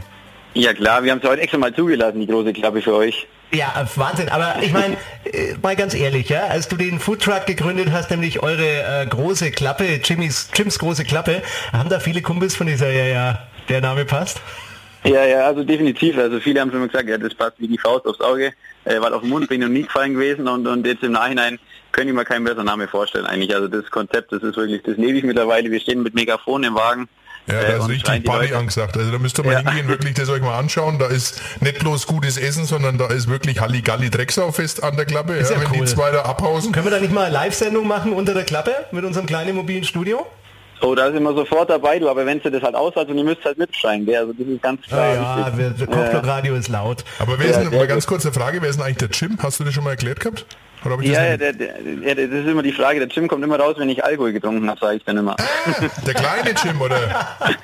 ja 0.54 0.74
klar, 0.74 1.04
wir 1.04 1.12
haben 1.12 1.20
es 1.22 1.30
heute 1.30 1.42
extra 1.42 1.58
mal 1.58 1.74
zugelassen, 1.74 2.20
die 2.20 2.28
große 2.28 2.54
Klappe 2.54 2.82
für 2.82 2.96
euch. 2.96 3.28
Ja, 3.52 3.88
Wahnsinn. 3.96 4.30
Aber 4.30 4.56
ich 4.64 4.74
meine, 4.74 4.98
äh, 5.26 5.54
mal 5.62 5.76
ganz 5.76 5.94
ehrlich, 5.94 6.30
ja, 6.30 6.48
als 6.48 6.68
du 6.68 6.76
den 6.76 7.00
Foodtruck 7.00 7.46
gegründet 7.46 7.90
hast, 7.92 8.10
nämlich 8.10 8.42
eure 8.42 9.04
äh, 9.04 9.06
große 9.06 9.52
Klappe, 9.52 10.00
Jimmys, 10.04 10.50
Jims 10.56 10.80
große 10.80 11.04
Klappe, 11.04 11.44
haben 11.72 11.90
da 11.90 12.00
viele 12.00 12.24
Kumpels 12.24 12.56
von 12.56 12.66
dieser, 12.66 12.92
ja, 12.92 13.06
ja, 13.06 13.48
der 13.70 13.82
Name 13.82 14.06
passt? 14.06 14.42
Ja, 15.04 15.24
ja, 15.26 15.46
also 15.46 15.64
definitiv. 15.64 16.18
Also 16.18 16.40
viele 16.40 16.62
haben 16.62 16.72
schon 16.72 16.80
mal 16.80 16.88
gesagt, 16.88 17.10
ja, 17.10 17.18
das 17.18 17.36
passt 17.36 17.60
wie 17.60 17.68
die 17.68 17.78
Faust 17.78 18.08
aufs 18.08 18.22
Auge, 18.22 18.54
äh, 18.86 19.00
weil 19.00 19.14
auf 19.14 19.22
dem 19.22 19.30
Mund 19.30 19.50
bin 19.50 19.62
ich 19.62 19.68
noch 19.68 19.74
nie 19.74 19.84
gefallen 19.84 20.14
gewesen 20.14 20.48
und, 20.48 20.66
und 20.66 20.88
jetzt 20.88 21.04
im 21.04 21.12
Nachhinein 21.12 21.60
könnte 21.92 22.10
ich 22.10 22.16
mir 22.16 22.26
keinen 22.26 22.46
besseren 22.46 22.66
Namen 22.66 22.88
vorstellen 22.88 23.26
eigentlich. 23.26 23.54
Also 23.54 23.68
das 23.68 23.90
Konzept, 23.92 24.32
das 24.32 24.42
ist 24.42 24.58
wirklich, 24.58 24.82
das 24.82 24.98
lebe 24.98 25.18
ich 25.18 25.24
mittlerweile. 25.24 25.70
Wir 25.70 25.80
stehen 25.80 26.02
mit 26.02 26.16
Megafon 26.16 26.64
im 26.64 26.74
Wagen 26.74 27.08
ja, 27.48 27.62
da 27.62 27.78
ist 27.78 27.90
richtig 27.90 28.24
Party 28.24 28.54
angesagt. 28.54 28.98
Also 28.98 29.12
da 29.12 29.20
müsst 29.20 29.38
ihr 29.38 29.46
mal 29.46 29.54
ja. 29.54 29.60
hingehen, 29.60 29.88
wirklich 29.88 30.14
das 30.14 30.30
euch 30.30 30.42
mal 30.42 30.58
anschauen. 30.58 30.98
Da 30.98 31.08
ist 31.08 31.42
nicht 31.62 31.80
bloß 31.80 32.08
gutes 32.08 32.38
Essen, 32.38 32.66
sondern 32.66 32.98
da 32.98 33.08
ist 33.08 33.30
wirklich 33.30 33.60
Halligalli 33.60 34.10
Drecksaufest 34.10 34.84
an 34.84 34.96
der 34.96 35.06
Klappe, 35.06 35.36
ja, 35.36 35.42
ja 35.42 35.50
wenn 35.60 35.72
cool. 35.72 35.86
die 35.86 35.86
zwei 35.86 36.12
da 36.12 36.22
abhausen. 36.22 36.72
Können 36.72 36.86
wir 36.86 36.92
da 36.92 37.00
nicht 37.00 37.14
mal 37.14 37.26
eine 37.26 37.34
Live-Sendung 37.34 37.88
machen 37.88 38.14
unter 38.14 38.34
der 38.34 38.44
Klappe 38.44 38.74
mit 38.92 39.04
unserem 39.04 39.26
kleinen 39.26 39.56
mobilen 39.56 39.84
Studio? 39.84 40.26
Oh, 40.82 40.96
da 40.96 41.12
sind 41.12 41.24
wir 41.24 41.34
sofort 41.34 41.70
dabei, 41.70 41.98
du, 41.98 42.10
aber 42.10 42.26
wenn 42.26 42.42
du 42.42 42.52
das 42.52 42.62
halt 42.62 42.76
aushalt 42.76 43.08
und 43.08 43.18
ihr 43.18 43.24
müsst 43.24 43.46
halt 43.46 43.58
mitschreien, 43.58 44.06
gell? 44.06 44.18
also 44.18 44.34
das 44.34 44.46
ist 44.46 44.62
ganz 44.62 44.82
klar. 44.82 45.14
Ja, 45.16 45.50
ja 45.58 45.70
der 45.70 45.88
Kopfblock-Radio 45.88 46.56
ist 46.56 46.68
laut. 46.68 47.06
Aber 47.20 47.40
wer 47.40 47.46
ist 47.46 47.60
denn, 47.60 47.70
mal 47.70 47.88
ganz 47.88 48.06
kurze 48.06 48.34
Frage, 48.34 48.62
wer 48.62 48.70
ist 48.70 48.80
denn 48.80 48.86
eigentlich 48.86 48.98
der 48.98 49.10
Jim? 49.10 49.38
Hast 49.42 49.62
du 49.62 49.64
das 49.64 49.74
schon 49.74 49.86
mal 49.86 49.92
erklärt 49.92 50.20
gehabt? 50.20 50.46
Ja, 51.02 51.26
ja, 51.26 51.38
der, 51.38 51.54
der, 51.54 51.82
ja, 52.02 52.16
das 52.16 52.26
ist 52.26 52.48
immer 52.48 52.64
die 52.64 52.72
Frage. 52.72 53.00
Der 53.00 53.08
Jim 53.08 53.28
kommt 53.28 53.44
immer 53.44 53.60
raus, 53.60 53.76
wenn 53.78 53.90
ich 53.90 54.04
Alkohol 54.04 54.34
getrunken 54.34 54.70
habe, 54.70 54.80
sage 54.80 54.98
ich 54.98 55.04
dann 55.04 55.18
immer. 55.18 55.36
Ah, 55.40 55.88
der 56.06 56.14
kleine 56.14 56.54
Jim, 56.64 56.82
oder? 56.82 56.98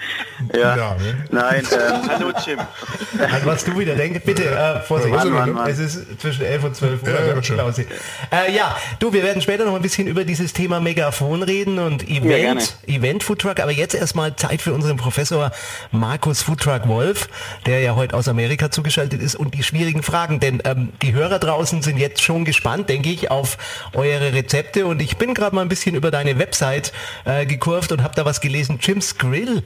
ja. 0.53 0.75
ja 0.75 0.95
ne? 0.95 1.25
Nein, 1.31 1.67
ähm, 1.71 2.09
hallo 2.09 2.31
Jim. 2.45 2.59
An 2.59 3.41
was 3.45 3.65
du 3.65 3.77
wieder 3.77 3.95
denkst, 3.95 4.21
bitte, 4.25 4.45
äh, 4.49 4.79
Vorsicht. 4.81 5.13
Mann, 5.13 5.29
Mann, 5.29 5.53
Mann. 5.53 5.69
Es 5.69 5.79
ist 5.79 6.21
zwischen 6.21 6.45
11 6.45 6.63
und 6.63 6.75
12 6.75 7.03
Uhr. 7.03 7.09
Ja, 7.09 7.25
ja, 7.25 8.45
äh, 8.45 8.55
ja, 8.55 8.77
du, 8.99 9.13
wir 9.13 9.23
werden 9.23 9.41
später 9.41 9.65
noch 9.65 9.75
ein 9.75 9.81
bisschen 9.81 10.07
über 10.07 10.23
dieses 10.23 10.53
Thema 10.53 10.79
Megafon 10.79 11.43
reden 11.43 11.79
und 11.79 12.07
Event, 12.07 12.75
ja, 12.85 12.95
Event 12.95 13.23
Foodtruck, 13.23 13.59
aber 13.59 13.71
jetzt 13.71 13.95
erstmal 13.95 14.35
Zeit 14.35 14.61
für 14.61 14.73
unseren 14.73 14.97
Professor 14.97 15.51
Markus 15.91 16.41
Foodtruck 16.41 16.87
Wolf, 16.87 17.29
der 17.65 17.81
ja 17.81 17.95
heute 17.95 18.15
aus 18.15 18.27
Amerika 18.27 18.71
zugeschaltet 18.71 19.21
ist 19.21 19.35
und 19.35 19.53
die 19.53 19.63
schwierigen 19.63 20.03
Fragen, 20.03 20.39
denn 20.39 20.61
ähm, 20.65 20.93
die 21.01 21.13
Hörer 21.13 21.39
draußen 21.39 21.81
sind 21.81 21.97
jetzt 21.97 22.21
schon 22.21 22.45
gespannt, 22.45 22.89
denke 22.89 23.09
ich, 23.09 23.31
auf 23.31 23.57
eure 23.93 24.33
Rezepte 24.33 24.85
und 24.85 25.01
ich 25.01 25.17
bin 25.17 25.33
gerade 25.33 25.55
mal 25.55 25.61
ein 25.61 25.69
bisschen 25.69 25.95
über 25.95 26.11
deine 26.11 26.39
Website 26.39 26.93
äh, 27.25 27.45
gekurft 27.45 27.91
und 27.91 28.03
habe 28.03 28.15
da 28.15 28.25
was 28.25 28.41
gelesen, 28.41 28.79
Jim's 28.81 29.17
Grill 29.17 29.63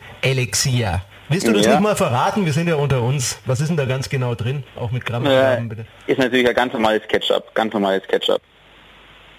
Elixier. 0.66 1.02
Willst 1.30 1.48
du 1.48 1.54
das 1.54 1.66
ja. 1.66 1.72
nicht 1.72 1.82
mal 1.82 1.96
verraten? 1.96 2.46
Wir 2.46 2.54
sind 2.54 2.68
ja 2.68 2.76
unter 2.76 3.02
uns. 3.02 3.40
Was 3.46 3.62
ist 3.62 3.70
denn 3.70 3.78
da 3.78 3.86
ganz 3.86 4.10
genau 4.10 4.36
drin? 4.36 4.64
Auch 4.76 4.92
mit 4.92 5.06
Gramm. 5.06 5.26
Äh, 5.26 5.62
bitte. 5.62 5.86
Ist 6.06 6.20
natürlich 6.20 6.48
ein 6.48 6.54
ganz 6.54 6.74
normales 6.74 7.02
Ketchup. 7.08 7.54
Ganz 7.56 7.74
normales 7.74 8.04
Ketchup. 8.08 8.42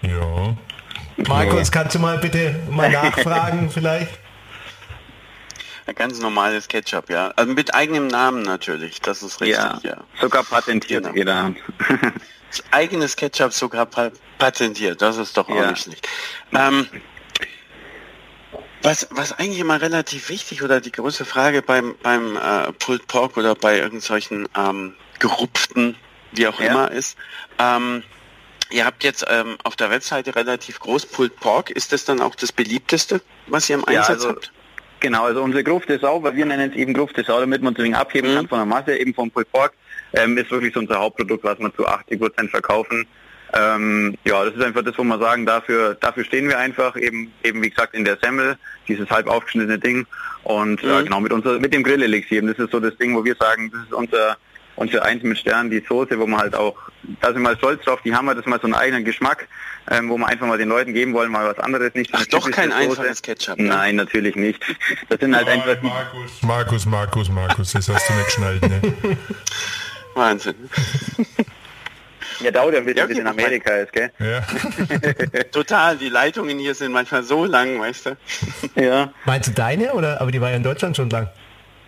Ja. 0.01 0.55
Markus, 1.27 1.71
kannst 1.71 1.95
du 1.95 1.99
mal 1.99 2.17
bitte 2.17 2.55
mal 2.69 2.89
nachfragen 2.91 3.69
vielleicht? 3.69 4.19
Ein 5.87 5.95
ganz 5.95 6.19
normales 6.19 6.67
Ketchup, 6.67 7.09
ja. 7.09 7.31
Also 7.35 7.53
mit 7.53 7.73
eigenem 7.73 8.07
Namen 8.07 8.41
natürlich, 8.41 9.01
das 9.01 9.21
ist 9.21 9.39
richtig, 9.39 9.57
ja. 9.57 9.79
ja. 9.83 9.97
Sogar 10.19 10.43
patentiert 10.43 11.03
genau. 11.03 11.15
jeder. 11.15 11.53
eigenes 12.71 13.15
Ketchup 13.15 13.53
sogar 13.53 13.87
patentiert, 14.37 15.01
das 15.01 15.17
ist 15.17 15.37
doch 15.37 15.47
auch 15.47 15.55
ja. 15.55 15.69
nicht 15.69 15.83
schlecht. 15.83 16.07
Ähm, 16.53 16.87
was, 18.85 19.07
was 19.11 19.33
eigentlich 19.33 19.59
immer 19.59 19.81
relativ 19.81 20.29
wichtig 20.29 20.63
oder 20.63 20.79
die 20.79 20.91
größte 20.91 21.25
Frage 21.25 21.61
beim, 21.61 21.95
beim 22.03 22.37
äh, 22.37 22.71
Pulled 22.73 23.07
Pork 23.07 23.35
oder 23.37 23.55
bei 23.55 23.79
irgendwelchen 23.79 24.47
ähm, 24.55 24.93
gerupften, 25.19 25.97
wie 26.31 26.47
auch 26.47 26.59
ja. 26.59 26.67
immer 26.67 26.91
ist, 26.91 27.17
ähm, 27.59 28.03
ihr 28.69 28.85
habt 28.85 29.03
jetzt 29.03 29.25
ähm, 29.27 29.57
auf 29.63 29.75
der 29.75 29.89
Webseite 29.89 30.35
relativ 30.35 30.79
groß 30.79 31.07
Pulled 31.07 31.35
Pork. 31.37 31.71
Ist 31.71 31.91
das 31.91 32.05
dann 32.05 32.21
auch 32.21 32.35
das 32.35 32.51
beliebteste, 32.51 33.21
was 33.47 33.69
ihr 33.69 33.75
im 33.75 33.85
Einsatz 33.85 34.07
ja, 34.07 34.13
also, 34.13 34.29
habt? 34.29 34.51
Genau, 34.99 35.25
also 35.25 35.41
unsere 35.41 35.63
Grufte 35.63 35.99
Sau, 35.99 36.23
weil 36.23 36.35
wir 36.35 36.45
nennen 36.45 36.71
es 36.71 36.77
eben 36.77 36.93
Grufte 36.93 37.23
Sau, 37.23 37.39
damit 37.39 37.61
man 37.61 37.75
es 37.75 37.83
ein 37.83 37.95
abheben 37.95 38.31
mhm. 38.31 38.35
kann 38.35 38.47
von 38.47 38.59
der 38.59 38.65
Masse, 38.65 38.97
eben 38.97 39.13
vom 39.13 39.29
Pulled 39.31 39.51
Pork 39.51 39.73
ähm, 40.13 40.37
ist 40.37 40.49
wirklich 40.51 40.73
so 40.73 40.79
unser 40.79 40.99
Hauptprodukt, 40.99 41.43
was 41.43 41.59
wir 41.59 41.73
zu 41.75 41.85
80 41.85 42.19
Prozent 42.19 42.51
verkaufen. 42.51 43.07
Ähm, 43.55 44.17
ja, 44.25 44.43
das 44.43 44.55
ist 44.55 44.61
einfach 44.61 44.83
das, 44.83 44.97
wo 44.97 45.03
wir 45.03 45.17
sagen, 45.17 45.45
dafür, 45.45 45.95
dafür 45.95 46.25
stehen 46.25 46.49
wir 46.49 46.59
einfach, 46.59 46.95
eben, 46.97 47.31
eben 47.43 47.61
wie 47.63 47.69
gesagt 47.69 47.93
in 47.93 48.03
der 48.03 48.17
Semmel, 48.21 48.57
dieses 48.87 49.09
halb 49.09 49.27
aufgeschnittene 49.27 49.79
Ding 49.79 50.05
und 50.43 50.83
mhm. 50.83 50.89
äh, 50.89 51.03
genau 51.03 51.21
mit 51.21 51.31
unser, 51.31 51.59
mit 51.59 51.73
dem 51.73 51.83
Grillelixier. 51.83 52.41
Das 52.41 52.59
ist 52.59 52.71
so 52.71 52.79
das 52.79 52.97
Ding, 52.97 53.15
wo 53.15 53.23
wir 53.23 53.35
sagen, 53.35 53.71
das 53.71 53.83
ist 53.83 53.93
unser 53.93 54.37
unser 54.75 55.03
Eins 55.05 55.23
mit 55.23 55.37
Sternen, 55.37 55.69
die 55.69 55.83
Soße, 55.87 56.19
wo 56.19 56.27
man 56.27 56.41
halt 56.41 56.55
auch, 56.55 56.75
da 57.21 57.27
sind 57.27 57.37
wir 57.37 57.51
mal 57.51 57.57
stolz 57.57 57.83
drauf, 57.83 58.01
die 58.03 58.13
haben 58.13 58.25
wir 58.25 58.35
das 58.35 58.45
mal 58.45 58.59
so 58.59 58.65
einen 58.65 58.75
eigenen 58.75 59.05
Geschmack, 59.05 59.47
ähm, 59.89 60.09
wo 60.09 60.17
wir 60.17 60.27
einfach 60.27 60.47
mal 60.47 60.57
den 60.57 60.69
Leuten 60.69 60.93
geben 60.93 61.13
wollen, 61.13 61.31
mal 61.31 61.47
was 61.47 61.59
anderes, 61.59 61.93
nicht 61.93 62.11
Ach, 62.13 62.25
doch 62.25 62.49
kein 62.51 62.71
Soße. 62.71 62.81
einfaches 62.81 63.21
Ketchup. 63.21 63.57
Ne? 63.57 63.69
Nein, 63.69 63.95
natürlich 63.95 64.35
nicht. 64.35 64.61
Das 65.09 65.19
sind 65.19 65.35
halt 65.35 65.47
einfach... 65.47 65.81
Markus, 65.81 66.41
Markus, 66.41 66.85
Markus, 66.85 67.29
Markus, 67.29 67.71
das 67.71 67.89
hast 67.89 68.09
du 68.09 68.13
nicht 68.13 68.25
geschnallt, 68.25 68.61
ne? 68.63 68.81
Wahnsinn. 70.13 70.55
Ja, 72.41 72.51
dauert 72.51 72.73
ja 72.73 72.79
ein 72.79 72.85
bisschen, 72.85 72.97
ja, 72.97 73.05
bis 73.05 73.17
in 73.17 73.27
Amerika 73.27 73.73
ist, 73.75 73.93
gell? 73.93 74.11
Ja. 74.19 74.41
Total, 75.51 75.97
die 75.97 76.09
Leitungen 76.09 76.59
hier 76.59 76.75
sind 76.75 76.91
manchmal 76.91 77.23
so 77.23 77.45
lang, 77.45 77.79
weißt 77.79 78.07
du? 78.07 78.17
Ja. 78.75 79.11
Meinst 79.25 79.49
du 79.49 79.53
deine 79.53 79.93
oder? 79.93 80.21
Aber 80.21 80.31
die 80.31 80.41
war 80.41 80.49
ja 80.49 80.55
in 80.55 80.63
Deutschland 80.63 80.95
schon 80.95 81.09
lang. 81.09 81.29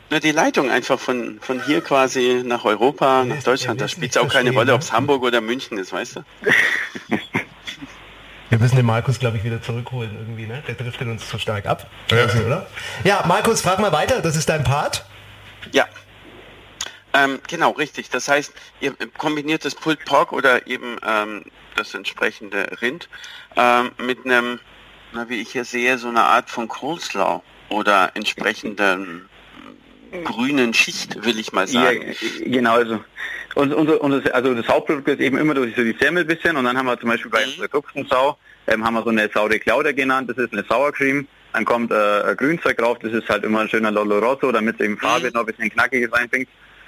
Na, 0.09 0.19
die 0.19 0.31
Leitung 0.31 0.71
einfach 0.71 0.99
von, 0.99 1.39
von 1.41 1.63
hier 1.65 1.81
quasi 1.81 2.41
nach 2.45 2.63
Europa, 2.63 3.25
nach 3.25 3.43
Deutschland. 3.43 3.81
Da 3.81 3.89
spielt 3.89 4.11
es 4.11 4.17
auch 4.17 4.29
keine 4.29 4.51
Rolle, 4.51 4.73
ob 4.73 4.81
es 4.81 4.93
Hamburg 4.93 5.23
oder 5.23 5.41
München 5.41 5.77
ist, 5.77 5.91
weißt 5.91 6.17
du? 6.17 6.21
Wir 8.49 8.59
müssen 8.59 8.77
den 8.77 8.85
Markus, 8.85 9.19
glaube 9.19 9.35
ich, 9.35 9.43
wieder 9.43 9.61
zurückholen 9.61 10.15
irgendwie, 10.17 10.45
ne? 10.45 10.63
Der 10.65 10.75
driftet 10.75 11.09
uns 11.09 11.27
zu 11.27 11.37
stark 11.37 11.65
ab. 11.65 11.89
Ja. 12.09 12.25
oder? 12.45 12.65
ja, 13.03 13.25
Markus, 13.27 13.59
frag 13.59 13.79
mal 13.79 13.91
weiter, 13.91 14.21
das 14.21 14.37
ist 14.37 14.47
dein 14.47 14.63
Part. 14.63 15.05
Ja. 15.73 15.85
Ähm, 17.13 17.39
genau, 17.47 17.71
richtig. 17.71 18.09
Das 18.09 18.27
heißt, 18.27 18.53
ihr 18.79 18.93
kombiniert 19.17 19.65
das 19.65 19.75
Pulled 19.75 20.03
Pork 20.05 20.33
oder 20.33 20.67
eben 20.67 20.97
ähm, 21.05 21.43
das 21.75 21.93
entsprechende 21.93 22.69
Rind 22.81 23.09
ähm, 23.55 23.91
mit 23.97 24.25
einem, 24.25 24.59
na, 25.13 25.29
wie 25.29 25.41
ich 25.41 25.51
hier 25.51 25.65
sehe, 25.65 25.97
so 25.97 26.09
eine 26.09 26.23
Art 26.23 26.49
von 26.49 26.67
Coleslaw 26.67 27.41
oder 27.69 28.11
entsprechenden 28.15 29.29
grünen 30.23 30.73
Schicht, 30.73 31.23
will 31.25 31.39
ich 31.39 31.51
mal 31.51 31.67
sagen. 31.67 32.15
Ja, 32.39 32.45
genau, 32.45 32.75
also, 32.75 32.99
und, 33.55 33.73
und, 33.73 33.89
und 33.89 34.33
also 34.33 34.53
das 34.53 34.67
Hauptprodukt 34.67 35.07
ist 35.07 35.19
eben 35.19 35.37
immer 35.37 35.53
durch 35.53 35.75
so 35.75 35.83
die 35.83 35.95
Semmel 35.99 36.25
bisschen 36.25 36.55
und 36.55 36.65
dann 36.65 36.77
haben 36.77 36.85
wir 36.85 36.99
zum 36.99 37.09
Beispiel 37.09 37.31
bei 37.31 37.45
mhm. 37.45 37.63
unserer 37.93 38.05
Sau, 38.09 38.37
ähm, 38.67 38.85
haben 38.85 38.93
wir 38.93 39.03
so 39.03 39.09
eine 39.09 39.29
saure 39.33 39.59
Klauder 39.59 39.93
genannt, 39.93 40.29
das 40.29 40.37
ist 40.37 40.53
eine 40.53 40.63
Sour 40.63 40.91
Cream, 40.91 41.27
dann 41.53 41.65
kommt 41.65 41.91
äh, 41.91 42.35
Grünzeug 42.35 42.77
drauf, 42.77 42.99
das 42.99 43.13
ist 43.13 43.27
halt 43.29 43.43
immer 43.43 43.61
ein 43.61 43.69
schöner 43.69 43.91
Lolo 43.91 44.19
Rosso, 44.19 44.51
damit 44.51 44.75
es 44.79 44.85
eben 44.85 44.97
Farbe 44.97 45.27
mhm. 45.27 45.33
noch 45.33 45.41
ein 45.41 45.47
bisschen 45.47 45.69
knackiges 45.69 46.11
reinbringt. 46.13 46.47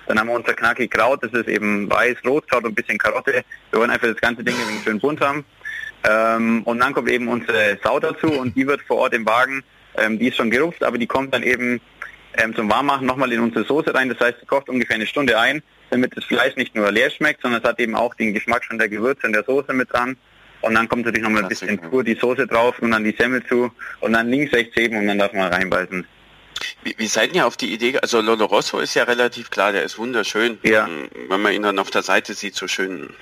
Dann 0.09 0.19
haben 0.19 0.27
wir 0.27 0.33
unser 0.33 0.55
knackig 0.55 0.89
Kraut, 0.89 1.23
das 1.23 1.31
ist 1.33 1.47
eben 1.47 1.87
weiß, 1.87 2.17
Rotkraut 2.25 2.63
und 2.63 2.71
ein 2.71 2.75
bisschen 2.75 2.97
Karotte. 2.97 3.43
Wir 3.69 3.79
wollen 3.79 3.91
einfach 3.91 4.07
das 4.07 4.19
ganze 4.19 4.43
Ding 4.43 4.55
ein 4.55 4.81
schön 4.83 4.99
bunt 4.99 5.21
haben. 5.21 5.45
Ähm, 6.03 6.63
und 6.63 6.79
dann 6.79 6.93
kommt 6.93 7.11
eben 7.11 7.27
unsere 7.27 7.77
Sau 7.83 7.99
dazu 7.99 8.27
und 8.31 8.55
die 8.55 8.65
wird 8.65 8.81
vor 8.81 8.97
Ort 8.97 9.13
im 9.13 9.23
Wagen, 9.27 9.63
ähm, 9.97 10.17
die 10.17 10.29
ist 10.29 10.37
schon 10.37 10.49
gerupft, 10.49 10.83
aber 10.83 10.97
die 10.97 11.05
kommt 11.05 11.31
dann 11.35 11.43
eben 11.43 11.79
ähm, 12.37 12.55
zum 12.55 12.71
Warmmachen 12.71 13.05
nochmal 13.05 13.31
in 13.31 13.39
unsere 13.39 13.65
Soße 13.65 13.93
rein. 13.93 14.09
Das 14.09 14.19
heißt, 14.19 14.39
sie 14.39 14.47
kocht 14.47 14.67
ungefähr 14.67 14.95
eine 14.95 15.05
Stunde 15.05 15.37
ein, 15.37 15.61
damit 15.91 16.17
das 16.17 16.23
Fleisch 16.23 16.55
nicht 16.55 16.73
nur 16.73 16.91
leer 16.91 17.11
schmeckt, 17.11 17.43
sondern 17.43 17.61
es 17.61 17.69
hat 17.69 17.79
eben 17.79 17.95
auch 17.95 18.15
den 18.15 18.33
Geschmack 18.33 18.63
schon 18.63 18.79
der 18.79 18.89
Gewürze 18.89 19.27
in 19.27 19.33
der 19.33 19.43
Soße 19.43 19.73
mit 19.73 19.93
dran. 19.93 20.17
Und 20.61 20.73
dann 20.73 20.89
kommt 20.89 21.05
natürlich 21.05 21.23
nochmal 21.23 21.43
ein 21.43 21.49
bisschen 21.49 21.77
pur 21.77 22.03
die 22.03 22.15
Soße 22.15 22.47
drauf 22.47 22.79
und 22.79 22.89
dann 22.89 23.03
die 23.03 23.15
Semmel 23.15 23.45
zu 23.45 23.71
und 23.99 24.13
dann 24.13 24.27
links, 24.27 24.53
rechts 24.53 24.75
heben 24.75 24.97
und 24.97 25.05
dann 25.05 25.19
darf 25.19 25.33
man 25.33 25.53
reinbeißen. 25.53 26.03
Wie, 26.83 27.07
seid 27.07 27.33
ihr 27.35 27.45
auf 27.45 27.57
die 27.57 27.73
Idee? 27.73 27.97
Also 27.99 28.21
Lolo 28.21 28.45
Rosso 28.45 28.79
ist 28.79 28.93
ja 28.93 29.03
relativ 29.03 29.49
klar, 29.49 29.71
der 29.71 29.83
ist 29.83 29.97
wunderschön. 29.97 30.59
Ja. 30.63 30.89
Wenn 31.27 31.41
man 31.41 31.53
ihn 31.53 31.63
dann 31.63 31.79
auf 31.79 31.91
der 31.91 32.03
Seite 32.03 32.33
sieht, 32.33 32.55
so 32.55 32.67
schön 32.67 33.13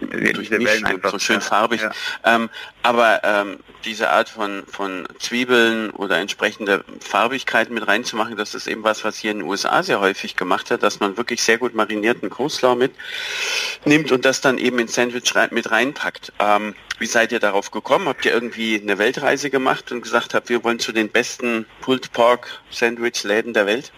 durchmischt 0.00 0.84
und 0.92 1.10
so 1.10 1.18
schön 1.18 1.40
farbig. 1.40 1.80
Ja. 1.82 1.92
Ähm, 2.24 2.50
aber 2.82 3.20
ähm, 3.24 3.58
diese 3.84 4.10
Art 4.10 4.28
von, 4.28 4.64
von 4.66 5.06
Zwiebeln 5.18 5.90
oder 5.90 6.18
entsprechende 6.18 6.84
Farbigkeiten 7.00 7.74
mit 7.74 7.86
reinzumachen, 7.86 8.36
das 8.36 8.54
ist 8.54 8.66
eben 8.66 8.84
was, 8.84 9.04
was 9.04 9.16
hier 9.16 9.30
in 9.30 9.40
den 9.40 9.48
USA 9.48 9.82
sehr 9.82 10.00
häufig 10.00 10.36
gemacht 10.36 10.70
hat, 10.70 10.82
dass 10.82 11.00
man 11.00 11.16
wirklich 11.16 11.42
sehr 11.42 11.58
gut 11.58 11.74
marinierten 11.74 12.30
Coleslaw 12.30 12.76
mit 12.76 12.92
nimmt 13.84 14.12
und 14.12 14.24
das 14.24 14.40
dann 14.40 14.58
eben 14.58 14.78
ins 14.78 14.94
Sandwich 14.94 15.32
mit 15.50 15.70
reinpackt. 15.70 16.32
Ähm, 16.38 16.74
wie 16.98 17.06
seid 17.06 17.32
ihr 17.32 17.40
darauf 17.40 17.70
gekommen? 17.70 18.08
Habt 18.08 18.24
ihr 18.24 18.32
irgendwie 18.32 18.80
eine 18.80 18.98
Weltreise 18.98 19.50
gemacht 19.50 19.90
und 19.92 20.02
gesagt 20.02 20.34
habt, 20.34 20.48
wir 20.48 20.62
wollen 20.62 20.78
zu 20.78 20.92
den 20.92 21.08
besten 21.08 21.66
Pulled 21.80 22.12
Pork 22.12 22.62
Sandwich 22.70 23.24
Läden 23.24 23.52
der 23.52 23.66
Welt? 23.66 23.92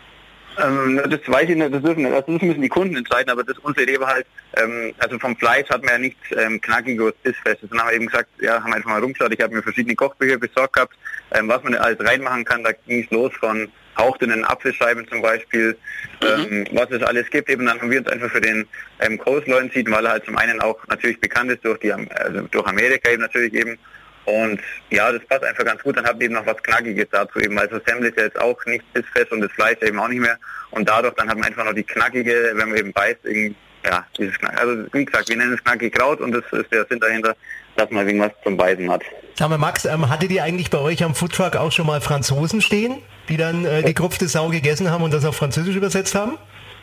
Ähm, 0.63 1.01
das 1.09 1.21
weiß 1.27 1.49
ich 1.51 1.57
nicht, 1.57 1.75
das 1.75 1.83
dürfen, 1.83 2.05
das 2.05 2.27
müssen 2.27 2.63
die 2.63 2.69
Kunden 2.69 2.97
entscheiden, 2.97 3.31
aber 3.31 3.45
das 3.45 3.59
unsere 3.59 3.85
Idee 3.85 4.01
war 4.01 4.09
halt, 4.09 4.27
ähm, 4.57 4.95
also 4.99 5.19
vom 5.19 5.37
Fleisch 5.37 5.69
hat 5.69 5.83
man 5.83 5.95
ja 5.95 5.99
nichts 5.99 6.21
ähm, 6.37 6.61
knackiges, 6.61 7.13
bissfestes. 7.23 7.69
Dann 7.71 7.81
haben 7.81 7.89
wir 7.89 7.97
eben 7.97 8.07
gesagt, 8.07 8.29
ja, 8.41 8.63
haben 8.63 8.73
einfach 8.73 8.91
mal 8.91 9.01
rumgeschaut, 9.01 9.33
ich 9.35 9.41
habe 9.41 9.55
mir 9.55 9.63
verschiedene 9.63 9.95
Kochbücher 9.95 10.39
besorgt 10.39 10.75
gehabt, 10.75 10.97
ähm, 11.33 11.49
was 11.49 11.63
man 11.63 11.75
alles 11.75 12.01
reinmachen 12.01 12.45
kann, 12.45 12.65
da 12.65 12.73
ging 12.73 13.05
es 13.05 13.11
los 13.11 13.33
von 13.39 13.69
hauchdünnen 13.99 14.45
Apfelscheiben 14.45 15.07
zum 15.09 15.23
Beispiel, 15.23 15.77
mhm. 16.23 16.47
ähm, 16.51 16.67
was 16.73 16.91
es 16.91 17.03
alles 17.03 17.29
gibt. 17.31 17.49
Eben 17.49 17.67
dann 17.67 17.81
haben 17.81 17.91
wir 17.91 17.99
uns 17.99 18.09
einfach 18.09 18.31
für 18.31 18.41
den 18.41 18.67
ähm, 19.01 19.19
Coleslaw 19.19 19.61
entschieden, 19.61 19.93
weil 19.93 20.05
er 20.05 20.13
halt 20.13 20.25
zum 20.25 20.37
einen 20.37 20.61
auch 20.61 20.79
natürlich 20.89 21.21
bekannt 21.21 21.51
ist 21.51 21.65
durch 21.65 21.79
die, 21.81 21.93
also 21.93 22.43
durch 22.51 22.67
Amerika 22.67 23.11
eben 23.11 23.23
natürlich 23.23 23.55
eben 23.55 23.79
und 24.27 24.61
ja, 24.91 25.11
das 25.13 25.25
passt 25.27 25.45
einfach 25.45 25.65
ganz 25.65 25.83
gut. 25.83 25.97
Dann 25.97 26.05
habt 26.05 26.21
ihr 26.21 26.27
eben 26.27 26.35
noch 26.35 26.47
was 26.47 26.63
Knackiges 26.63 27.07
dazu 27.11 27.39
eben. 27.39 27.59
Also 27.59 27.79
Semmel 27.87 28.09
ist 28.09 28.19
ja 28.19 28.25
jetzt 28.25 28.41
auch 28.41 28.63
nicht 28.67 28.85
bissfest 28.93 29.31
und 29.33 29.41
das 29.41 29.53
Fleisch 29.53 29.81
eben 29.83 29.99
auch 29.99 30.09
nicht 30.09 30.21
mehr. 30.21 30.37
Und 30.71 30.89
dadurch 30.89 31.15
dann 31.15 31.29
hat 31.29 31.37
man 31.37 31.47
einfach 31.47 31.65
noch 31.65 31.75
die 31.75 31.85
knackige, 31.85 32.53
wenn 32.55 32.69
man 32.69 32.77
eben 32.77 32.93
beißt, 32.93 33.21
ja, 33.25 34.05
dieses 34.19 34.37
Knack. 34.39 34.61
Also 34.61 34.85
wie 34.93 35.05
gesagt, 35.05 35.29
wir 35.29 35.37
nennen 35.37 35.55
es 35.55 35.63
knackig 35.63 35.95
Kraut 35.95 36.21
und 36.21 36.33
das 36.33 36.43
ist 36.51 36.73
der 36.73 36.85
Sinn 36.89 36.99
dahinter, 36.99 37.37
dass 37.77 37.91
man 37.91 38.07
irgendwas 38.07 38.33
zum 38.43 38.57
Beißen 38.57 38.91
hat. 38.91 39.03
Sag 39.35 39.49
mal, 39.49 39.59
Max, 39.59 39.85
ähm, 39.85 40.09
hattet 40.09 40.31
ihr 40.33 40.43
eigentlich 40.43 40.71
bei 40.71 40.79
euch 40.79 41.05
am 41.05 41.15
Foodtruck 41.15 41.57
auch 41.57 41.71
schon 41.71 41.87
mal 41.87 42.01
Franzosen 42.01 42.61
stehen, 42.61 43.03
die 43.29 43.37
dann 43.37 43.65
äh, 43.65 43.83
die 43.83 43.95
gerupfte 43.95 44.27
Sau 44.27 44.49
gegessen 44.49 44.91
haben 44.91 45.05
und 45.05 45.15
das 45.15 45.25
auf 45.25 45.37
Französisch 45.37 45.77
übersetzt 45.77 46.15
haben? 46.15 46.37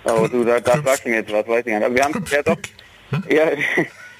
Oh, 0.05 0.27
du, 0.27 0.43
da, 0.45 0.59
da 0.59 0.81
fragst 0.81 1.05
du 1.05 1.09
mir 1.09 1.17
jetzt 1.17 1.31
was, 1.31 1.47
weiß 1.47 1.65
ich 1.65 1.73
nicht. 1.73 1.83
Aber 1.83 1.95
wir 1.95 2.03
haben 2.03 2.25
ja 2.29 2.43
doch, 2.43 2.57
ja, 3.29 3.51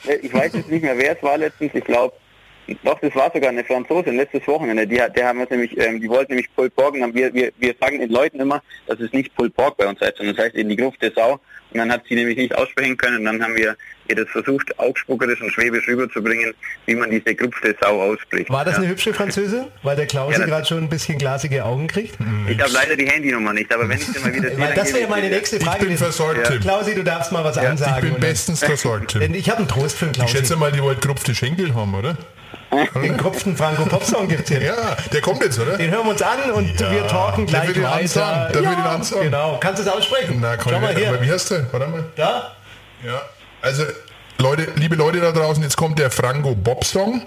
ich 0.21 0.33
weiß 0.33 0.53
jetzt 0.53 0.69
nicht 0.69 0.81
mehr, 0.81 0.97
wer 0.97 1.15
es 1.15 1.23
war 1.23 1.37
letztens, 1.37 1.71
ich 1.73 1.83
glaube, 1.83 2.13
doch, 2.83 2.99
das 2.99 3.15
war 3.15 3.31
sogar 3.33 3.49
eine 3.49 3.63
Franzosin 3.63 4.15
letztes 4.15 4.47
Wochenende. 4.47 4.87
Die, 4.87 4.95
der 4.95 5.27
haben 5.27 5.39
wir 5.39 5.47
nämlich, 5.49 5.77
ähm, 5.77 5.99
die 5.99 6.09
wollten 6.09 6.33
nämlich 6.33 6.53
Pulled 6.55 6.75
Pork 6.75 6.93
wir, 6.93 7.33
wir, 7.33 7.51
wir 7.57 7.75
sagen 7.79 7.99
den 7.99 8.09
Leuten 8.09 8.39
immer, 8.39 8.61
dass 8.87 8.99
es 8.99 9.11
nicht 9.11 9.35
Pulled 9.35 9.55
Pork 9.55 9.77
bei 9.77 9.87
uns 9.87 9.99
heißt, 9.99 10.17
sondern 10.17 10.35
das 10.35 10.45
heißt 10.45 10.55
in 10.55 10.69
die 10.69 10.75
Gruft 10.75 11.01
der 11.01 11.11
Sau. 11.11 11.39
Dann 11.73 11.91
hat 11.91 12.03
sie 12.07 12.15
nämlich 12.15 12.37
nicht 12.37 12.55
aussprechen 12.55 12.97
können 12.97 13.17
und 13.17 13.25
dann 13.25 13.43
haben 13.43 13.55
wir 13.55 13.75
ihr 14.09 14.15
das 14.15 14.29
versucht, 14.29 14.77
augspuckerisch 14.79 15.41
und 15.41 15.51
schwäbisch 15.51 15.87
rüberzubringen, 15.87 16.53
wie 16.85 16.95
man 16.95 17.09
diese 17.09 17.35
Gruft 17.35 17.63
der 17.63 17.75
Sau 17.81 18.01
ausspricht. 18.01 18.49
War 18.49 18.65
das 18.65 18.75
ja. 18.75 18.81
eine 18.81 18.89
hübsche 18.89 19.13
Französin? 19.13 19.65
Weil 19.81 19.95
der 19.95 20.07
Klaus 20.07 20.37
ja, 20.37 20.45
gerade 20.45 20.65
schon 20.65 20.79
ein 20.79 20.89
bisschen 20.89 21.17
glasige 21.17 21.63
Augen 21.63 21.87
kriegt? 21.87 22.17
Ich 22.49 22.59
habe 22.59 22.71
leider 22.71 22.95
die 22.95 23.07
Handynummer 23.07 23.53
nicht, 23.53 23.73
aber 23.73 23.87
wenn 23.87 23.97
ich 23.97 24.05
sie 24.05 24.19
mal 24.19 24.33
wieder 24.33 24.55
sehe, 24.55 24.73
Das 24.75 24.93
wäre 24.93 25.09
meine 25.09 25.29
nächste 25.29 25.59
Frage. 25.59 25.83
Ich 25.83 25.87
bin 25.87 25.97
versorgt, 25.97 26.49
ja. 26.49 26.57
Klausi, 26.57 26.95
du 26.95 27.03
darfst 27.03 27.31
mal 27.31 27.43
was 27.43 27.57
ansagen. 27.57 28.05
Ich 28.05 28.11
bin 28.13 28.19
bestens 28.19 28.63
versorgt, 28.63 29.11
Tim. 29.11 29.33
Ich 29.33 29.49
habe 29.49 29.59
einen 29.59 29.67
Trost 29.67 29.97
für 29.97 30.05
den 30.05 30.13
Klausi. 30.13 30.31
Ich 30.31 30.37
schätze 30.37 30.55
mal, 30.55 30.71
die 30.71 30.81
wollt 30.81 31.01
gerupfte 31.01 31.33
Schenkel 31.33 31.73
haben, 31.73 31.95
oder? 31.95 32.17
Den 32.95 33.17
kopften 33.17 33.55
Franco 33.57 33.85
Popsong 33.85 34.27
gibt 34.27 34.49
es. 34.49 34.63
Ja, 34.63 34.95
der 35.11 35.21
kommt 35.21 35.43
jetzt, 35.43 35.59
oder? 35.59 35.77
Den 35.77 35.91
hören 35.91 36.05
wir 36.05 36.11
uns 36.11 36.21
an 36.21 36.51
und 36.51 36.79
ja. 36.79 36.91
wir 36.91 37.07
talken 37.07 37.45
gleich 37.45 37.75
will 37.75 37.83
weiter. 37.83 38.49
Der 38.53 38.61
ja, 38.61 38.75
den 38.75 38.79
ansagen. 38.83 39.23
Genau. 39.23 39.57
Kannst 39.59 39.83
du 39.83 39.87
es 39.87 39.93
aussprechen? 39.93 40.39
Na, 40.41 40.57
komm, 40.57 40.73
Schau 40.73 40.79
mal 40.79 40.95
her. 40.95 41.21
Wie 41.21 41.31
heißt 41.31 41.51
der? 41.51 41.71
Warte 41.71 41.87
mal. 41.87 42.03
Da? 42.15 42.55
Ja. 43.05 43.21
Also, 43.61 43.83
Leute, 44.37 44.67
liebe 44.75 44.95
Leute 44.95 45.19
da 45.19 45.31
draußen, 45.31 45.61
jetzt 45.63 45.77
kommt 45.77 45.99
der 45.99 46.11
Franco 46.11 46.55
Bob 46.55 46.83
Song. 46.83 47.21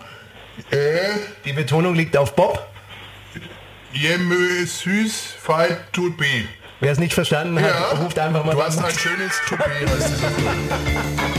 Äh, 0.70 0.76
Die 1.44 1.52
Betonung 1.52 1.94
liegt 1.94 2.16
auf 2.16 2.34
Bob. 2.34 2.66
Je 3.92 4.18
me 4.18 4.66
süß 4.66 5.36
fight 5.40 5.78
to 5.92 6.10
be. 6.10 6.44
Wer 6.80 6.92
es 6.92 6.98
nicht 6.98 7.14
verstanden 7.14 7.58
hat, 7.60 7.70
ja. 7.70 7.98
ruft 7.98 8.18
einfach 8.18 8.44
mal 8.44 8.52
Du 8.54 8.62
hast 8.62 8.78
ein 8.78 8.90
schönes 8.92 9.40
Toupet. 9.48 9.66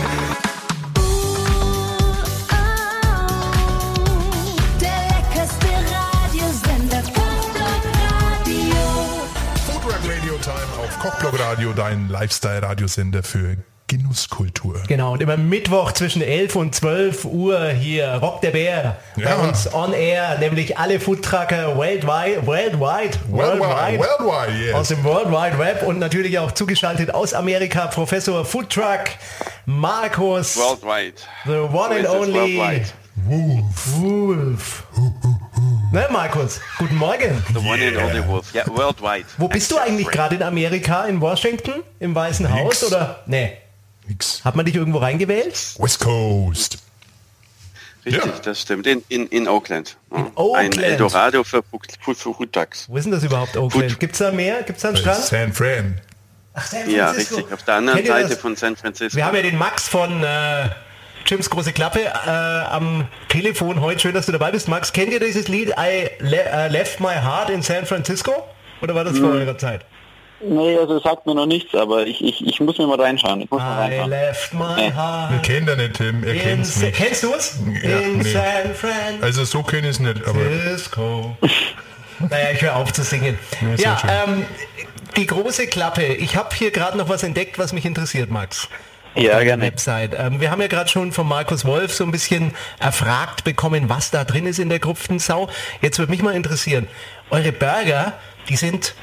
auf 10.97 11.11
Kochblog 11.11 11.39
Radio, 11.39 11.73
dein 11.73 12.09
Lifestyle-Radiosender 12.09 13.21
für 13.21 13.57
Genusskultur. 13.87 14.81
Genau, 14.87 15.13
und 15.13 15.21
immer 15.21 15.37
Mittwoch 15.37 15.91
zwischen 15.91 16.21
11 16.21 16.55
und 16.55 16.75
12 16.75 17.25
Uhr 17.25 17.69
hier 17.69 18.15
Rock 18.15 18.41
der 18.41 18.51
Bär 18.51 18.97
ja. 19.15 19.35
bei 19.35 19.47
uns 19.47 19.71
on 19.73 19.93
air, 19.93 20.37
nämlich 20.39 20.77
alle 20.77 20.99
Foodtrucker 20.99 21.75
worldwide, 21.75 22.45
worldwide, 22.45 23.17
worldwide, 23.29 23.99
worldwide 23.99 24.57
yes. 24.59 24.73
aus 24.73 24.87
dem 24.87 25.03
World 25.03 25.29
Wide 25.29 25.59
Web 25.59 25.83
und 25.83 25.99
natürlich 25.99 26.39
auch 26.39 26.51
zugeschaltet 26.51 27.13
aus 27.13 27.33
Amerika 27.33 27.87
Professor 27.87 28.43
Foodtruck 28.43 29.05
Markus. 29.65 30.57
Worldwide. 30.57 31.21
The 31.45 31.75
one 31.75 31.95
and 31.95 32.07
only 32.07 32.83
Wolf. 33.25 33.93
Wolf. 33.99 34.83
Ne, 35.89 36.05
Markus, 36.11 36.59
guten 36.77 36.97
Morgen. 36.97 37.41
The 37.53 37.59
one 37.59 37.81
and 37.81 37.95
only 37.97 38.27
Wolf. 38.27 38.53
Ja, 38.53 38.67
worldwide. 38.67 39.25
Wo 39.37 39.47
bist 39.47 39.71
du 39.71 39.77
eigentlich 39.77 40.09
gerade 40.09 40.35
in 40.35 40.43
Amerika? 40.43 41.05
In 41.05 41.21
Washington? 41.21 41.81
Im 41.99 42.13
Weißen 42.13 42.45
Nix. 42.45 42.57
Haus? 42.57 42.83
Oder? 42.83 43.23
Nee. 43.25 43.57
Nix. 44.05 44.43
Hat 44.43 44.57
man 44.57 44.65
dich 44.65 44.75
irgendwo 44.75 44.99
reingewählt? 44.99 45.75
West 45.79 45.99
Coast. 46.01 46.79
Richtig, 48.05 48.25
ja. 48.25 48.31
das 48.43 48.61
stimmt. 48.61 48.85
In, 48.85 49.01
in, 49.07 49.27
in 49.27 49.47
Oakland. 49.47 49.95
In 50.13 50.27
Oakland. 50.35 50.77
Ein 50.77 50.83
Eldorado 50.83 51.45
für, 51.45 51.63
für. 51.63 51.79
Wo 52.05 52.97
ist 52.97 53.03
denn 53.05 53.11
das 53.11 53.23
überhaupt, 53.23 53.55
Oakland? 53.55 53.97
Gibt 53.97 54.13
es 54.13 54.19
da 54.19 54.31
mehr? 54.31 54.63
Gibt 54.63 54.77
es 54.77 54.81
da 54.81 54.89
einen 54.89 54.97
Strand? 54.97 55.23
San 55.23 55.53
Fran. 55.53 56.01
Ach, 56.53 56.67
San 56.67 56.79
Francisco. 56.81 56.97
Ja, 56.97 57.11
richtig. 57.11 57.53
Auf 57.53 57.63
der 57.63 57.75
anderen 57.75 58.05
Seite 58.05 58.35
von 58.35 58.57
San 58.57 58.75
Francisco. 58.75 59.15
Wir 59.15 59.25
haben 59.25 59.35
ja 59.37 59.41
den 59.41 59.57
Max 59.57 59.87
von... 59.87 60.21
Äh, 60.21 60.69
Jims 61.27 61.49
große 61.49 61.73
Klappe 61.73 61.99
äh, 61.99 62.29
am 62.29 63.05
Telefon 63.27 63.81
heute. 63.81 63.99
Schön, 63.99 64.13
dass 64.13 64.27
du 64.27 64.31
dabei 64.31 64.51
bist. 64.51 64.69
Max, 64.69 64.93
kennt 64.93 65.11
ihr 65.11 65.19
dieses 65.19 65.49
Lied 65.49 65.73
I 65.77 66.09
le 66.19 66.37
uh, 66.37 66.71
Left 66.71 67.01
My 67.01 67.15
Heart 67.15 67.49
in 67.49 67.61
San 67.61 67.85
Francisco? 67.85 68.31
Oder 68.81 68.95
war 68.95 69.03
das 69.03 69.17
vor 69.19 69.31
mhm. 69.31 69.41
eurer 69.41 69.57
Zeit? 69.57 69.81
Nee, 70.39 70.77
also 70.77 70.99
sagt 70.99 71.25
mir 71.25 71.35
noch 71.35 71.45
nichts, 71.45 71.75
aber 71.75 72.07
ich, 72.07 72.23
ich, 72.23 72.45
ich 72.47 72.61
muss 72.61 72.77
mir 72.77 72.87
mal 72.87 73.01
reinschauen. 73.01 73.41
Ich 73.41 73.51
muss 73.51 73.59
mal 73.59 73.75
reinschauen. 73.75 74.07
I 74.07 74.15
left 74.15 74.53
my 74.53 74.75
nee. 74.77 74.93
heart. 74.93 75.31
Wir 75.31 75.39
kennen 75.39 75.65
den 75.65 75.77
nicht, 75.79 75.95
Tim. 75.95 76.23
Er 76.23 76.35
kennt's 76.35 76.77
nicht. 76.77 76.95
Kennst 76.95 77.23
du 77.23 77.33
es? 77.33 77.59
Ja, 77.83 77.97
In 77.99 78.19
nee. 78.19 78.23
San 78.23 78.73
Francisco. 78.73 79.25
Also 79.25 79.43
so 79.43 79.63
kenne 79.63 79.89
ich 79.89 79.95
es 79.95 79.99
nicht, 79.99 80.25
aber... 80.25 80.39
naja, 82.29 82.51
ich 82.53 82.61
höre 82.61 82.75
auf 82.77 82.93
zu 82.93 83.03
singen. 83.03 83.37
Ja, 83.75 83.97
ja 84.01 84.23
ähm, 84.25 84.45
die 85.17 85.25
große 85.25 85.67
Klappe. 85.67 86.05
Ich 86.05 86.37
habe 86.37 86.55
hier 86.55 86.71
gerade 86.71 86.97
noch 86.97 87.09
was 87.09 87.23
entdeckt, 87.23 87.59
was 87.59 87.73
mich 87.73 87.85
interessiert, 87.85 88.31
Max 88.31 88.69
ja, 89.21 89.43
gerne. 89.43 89.63
Website. 89.63 90.15
Ähm, 90.17 90.39
wir 90.41 90.51
haben 90.51 90.61
ja 90.61 90.67
gerade 90.67 90.89
schon 90.89 91.11
von 91.11 91.27
Markus 91.27 91.65
Wolf 91.65 91.93
so 91.93 92.03
ein 92.03 92.11
bisschen 92.11 92.53
erfragt 92.79 93.43
bekommen, 93.43 93.89
was 93.89 94.11
da 94.11 94.23
drin 94.23 94.45
ist 94.45 94.59
in 94.59 94.69
der 94.69 94.79
Sau. 95.17 95.49
Jetzt 95.81 95.99
würde 95.99 96.11
mich 96.11 96.21
mal 96.21 96.35
interessieren, 96.35 96.87
eure 97.29 97.51
Burger, 97.51 98.13
die 98.49 98.55
sind 98.55 98.95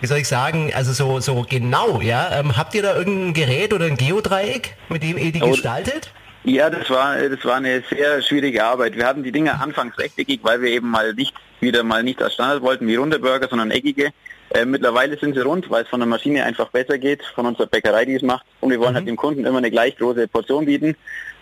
wie 0.00 0.06
soll 0.06 0.18
ich 0.18 0.28
sagen, 0.28 0.72
also 0.74 0.92
so, 0.92 1.20
so 1.20 1.44
genau, 1.48 2.00
ja. 2.00 2.40
Ähm, 2.40 2.56
habt 2.56 2.74
ihr 2.74 2.82
da 2.82 2.96
irgendein 2.96 3.34
Gerät 3.34 3.74
oder 3.74 3.84
ein 3.84 3.96
Geodreieck, 3.96 4.74
mit 4.88 5.02
dem 5.02 5.18
ihr 5.18 5.30
die 5.30 5.42
oh, 5.42 5.50
gestaltet? 5.50 6.10
Ja, 6.42 6.70
das 6.70 6.88
war, 6.88 7.16
das 7.16 7.44
war 7.44 7.56
eine 7.56 7.82
sehr 7.90 8.22
schwierige 8.22 8.64
Arbeit. 8.64 8.96
Wir 8.96 9.06
hatten 9.06 9.22
die 9.22 9.32
Dinge 9.32 9.60
anfangs 9.60 9.98
rechteckig, 9.98 10.40
weil 10.42 10.62
wir 10.62 10.70
eben 10.70 10.88
mal 10.88 11.12
nicht, 11.12 11.34
wieder 11.60 11.82
mal 11.82 12.02
nicht 12.02 12.22
als 12.22 12.34
Standard 12.34 12.62
wollten 12.62 12.86
wie 12.86 12.96
runde 12.96 13.18
Burger, 13.18 13.46
sondern 13.48 13.70
eckige. 13.70 14.10
Äh, 14.52 14.64
mittlerweile 14.64 15.16
sind 15.16 15.34
sie 15.34 15.42
rund, 15.42 15.70
weil 15.70 15.84
es 15.84 15.88
von 15.88 16.00
der 16.00 16.08
Maschine 16.08 16.44
einfach 16.44 16.68
besser 16.70 16.98
geht, 16.98 17.24
von 17.34 17.46
unserer 17.46 17.66
Bäckerei, 17.66 18.04
die 18.04 18.14
es 18.14 18.22
macht. 18.22 18.44
Und 18.60 18.70
wir 18.70 18.80
wollen 18.80 18.94
halt 18.94 19.04
mhm. 19.04 19.08
halt 19.08 19.08
dem 19.08 19.16
Kunden 19.16 19.44
immer 19.46 19.58
eine 19.58 19.70
gleich 19.70 19.96
große 19.96 20.26
Portion 20.28 20.66
bieten. 20.66 20.96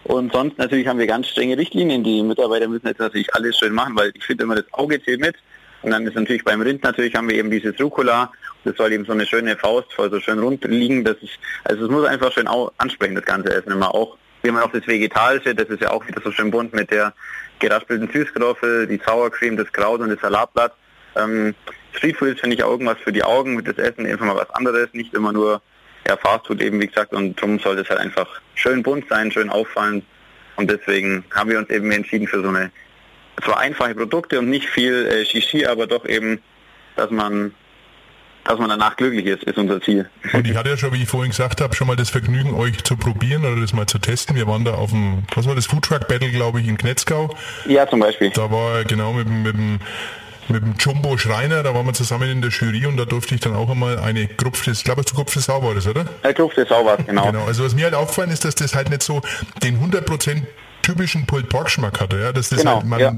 Und 0.04 0.32
sonst 0.32 0.58
natürlich 0.58 0.86
haben 0.86 0.98
wir 0.98 1.06
ganz 1.06 1.28
strenge 1.28 1.56
Richtlinien. 1.56 2.04
Die 2.04 2.22
Mitarbeiter 2.22 2.68
müssen 2.68 2.86
jetzt 2.86 3.00
natürlich 3.00 3.34
alles 3.34 3.58
schön 3.58 3.72
machen, 3.72 3.96
weil 3.96 4.12
ich 4.14 4.24
finde 4.24 4.44
immer 4.44 4.56
das 4.56 4.66
Auge 4.72 5.02
zählt 5.02 5.20
mit. 5.20 5.36
Und 5.82 5.90
dann 5.90 6.06
ist 6.06 6.16
natürlich 6.16 6.44
beim 6.44 6.60
Rind 6.60 6.82
natürlich 6.82 7.14
haben 7.14 7.28
wir 7.28 7.36
eben 7.36 7.50
dieses 7.50 7.80
Rucola. 7.80 8.30
Das 8.64 8.76
soll 8.76 8.92
eben 8.92 9.04
so 9.04 9.12
eine 9.12 9.26
schöne 9.26 9.56
Faust 9.56 9.92
voll 9.92 10.10
so 10.10 10.20
schön 10.20 10.38
rund 10.38 10.64
liegen. 10.64 11.04
Das 11.04 11.16
ist, 11.22 11.38
also 11.64 11.84
es 11.84 11.90
muss 11.90 12.06
einfach 12.06 12.32
schön 12.32 12.48
ansprechen, 12.78 13.14
das 13.14 13.24
ganze 13.24 13.54
Essen 13.54 13.72
immer 13.72 13.94
auch. 13.94 14.18
Wie 14.42 14.50
man 14.50 14.62
auch 14.62 14.72
das 14.72 14.86
Vegetarische, 14.86 15.54
das 15.54 15.68
ist 15.68 15.82
ja 15.82 15.90
auch 15.90 16.06
wieder 16.06 16.20
so 16.22 16.30
schön 16.30 16.50
bunt 16.50 16.72
mit 16.72 16.90
der 16.90 17.12
geraspelten 17.58 18.08
Süßkartoffel, 18.12 18.86
die 18.86 19.00
Sour 19.04 19.30
Cream, 19.30 19.56
das 19.56 19.72
Kraut 19.72 20.00
und 20.00 20.10
das 20.10 20.20
Salatblatt. 20.20 20.74
Ähm, 21.16 21.54
Streetfood 21.92 22.28
ist, 22.28 22.40
finde 22.40 22.56
ich, 22.56 22.62
auch 22.62 22.70
irgendwas 22.70 22.98
für 23.02 23.12
die 23.12 23.24
Augen, 23.24 23.54
mit 23.54 23.66
das 23.66 23.76
Essen 23.76 24.06
einfach 24.06 24.26
mal 24.26 24.36
was 24.36 24.50
anderes, 24.50 24.88
nicht 24.92 25.14
immer 25.14 25.32
nur 25.32 25.62
ja, 26.06 26.16
Fastfood 26.16 26.62
eben, 26.62 26.80
wie 26.80 26.86
gesagt, 26.86 27.12
und 27.12 27.36
darum 27.36 27.58
soll 27.58 27.76
das 27.76 27.88
halt 27.88 28.00
einfach 28.00 28.26
schön 28.54 28.82
bunt 28.82 29.06
sein, 29.08 29.30
schön 29.30 29.50
auffallen. 29.50 30.02
Und 30.56 30.70
deswegen 30.70 31.24
haben 31.34 31.50
wir 31.50 31.58
uns 31.58 31.70
eben 31.70 31.90
entschieden 31.92 32.26
für 32.26 32.42
so 32.42 32.48
eine, 32.48 32.70
zwar 33.44 33.58
einfache 33.58 33.94
Produkte 33.94 34.38
und 34.38 34.48
nicht 34.48 34.68
viel 34.68 35.06
äh, 35.06 35.24
Shishi, 35.24 35.66
aber 35.66 35.86
doch 35.86 36.04
eben, 36.06 36.40
dass 36.96 37.10
man 37.10 37.52
dass 38.48 38.58
man 38.58 38.70
danach 38.70 38.96
glücklich 38.96 39.26
ist, 39.26 39.42
ist 39.42 39.58
unser 39.58 39.80
Ziel. 39.82 40.08
Und 40.32 40.46
ich 40.46 40.56
hatte 40.56 40.70
ja 40.70 40.76
schon, 40.78 40.92
wie 40.94 41.02
ich 41.02 41.08
vorhin 41.08 41.30
gesagt 41.30 41.60
habe, 41.60 41.76
schon 41.76 41.86
mal 41.86 41.96
das 41.96 42.08
Vergnügen, 42.08 42.54
euch 42.54 42.82
zu 42.82 42.96
probieren 42.96 43.44
oder 43.44 43.60
das 43.60 43.74
mal 43.74 43.86
zu 43.86 43.98
testen. 43.98 44.36
Wir 44.36 44.46
waren 44.46 44.64
da 44.64 44.72
auf 44.72 44.90
dem, 44.90 45.24
was 45.34 45.46
war 45.46 45.54
das, 45.54 45.66
Foodtruck 45.66 46.08
Battle, 46.08 46.30
glaube 46.30 46.60
ich, 46.60 46.66
in 46.66 46.78
Knetzgau. 46.78 47.36
Ja, 47.66 47.86
zum 47.86 48.00
Beispiel. 48.00 48.30
Da 48.30 48.50
war 48.50 48.84
genau 48.84 49.12
mit, 49.12 49.28
mit 49.28 49.54
dem 49.54 49.80
mit 50.48 50.62
dem 50.62 50.74
Jumbo 50.78 51.16
Schreiner, 51.16 51.62
da 51.62 51.74
waren 51.74 51.86
wir 51.86 51.94
zusammen 51.94 52.28
in 52.28 52.42
der 52.42 52.50
Jury 52.50 52.86
und 52.86 52.96
da 52.96 53.04
durfte 53.04 53.34
ich 53.34 53.40
dann 53.40 53.54
auch 53.54 53.70
einmal 53.70 53.98
eine 53.98 54.26
Grupfe, 54.26 54.70
ich 54.70 54.84
glaube, 54.84 55.04
zu 55.04 55.14
Grupfe 55.14 55.40
Sau 55.40 55.62
war 55.62 55.74
das, 55.74 55.86
oder? 55.86 56.06
Ja, 56.22 56.32
Grupfe 56.32 56.66
Sau 56.68 56.84
war 56.84 56.96
genau. 56.98 57.26
genau. 57.26 57.44
Also 57.44 57.64
was 57.64 57.74
mir 57.74 57.84
halt 57.84 57.94
aufgefallen 57.94 58.30
ist, 58.30 58.44
dass 58.44 58.54
das 58.54 58.74
halt 58.74 58.90
nicht 58.90 59.02
so 59.02 59.20
den 59.62 59.78
100% 59.80 60.42
typischen 60.82 61.26
Pulled 61.26 61.48
Pork 61.48 61.66
Geschmack 61.66 62.00
hatte, 62.00 62.18
ja, 62.18 62.32
dass 62.32 62.48
das 62.48 62.60
genau, 62.60 62.76
halt 62.76 62.86
man, 62.86 63.00
ja. 63.00 63.12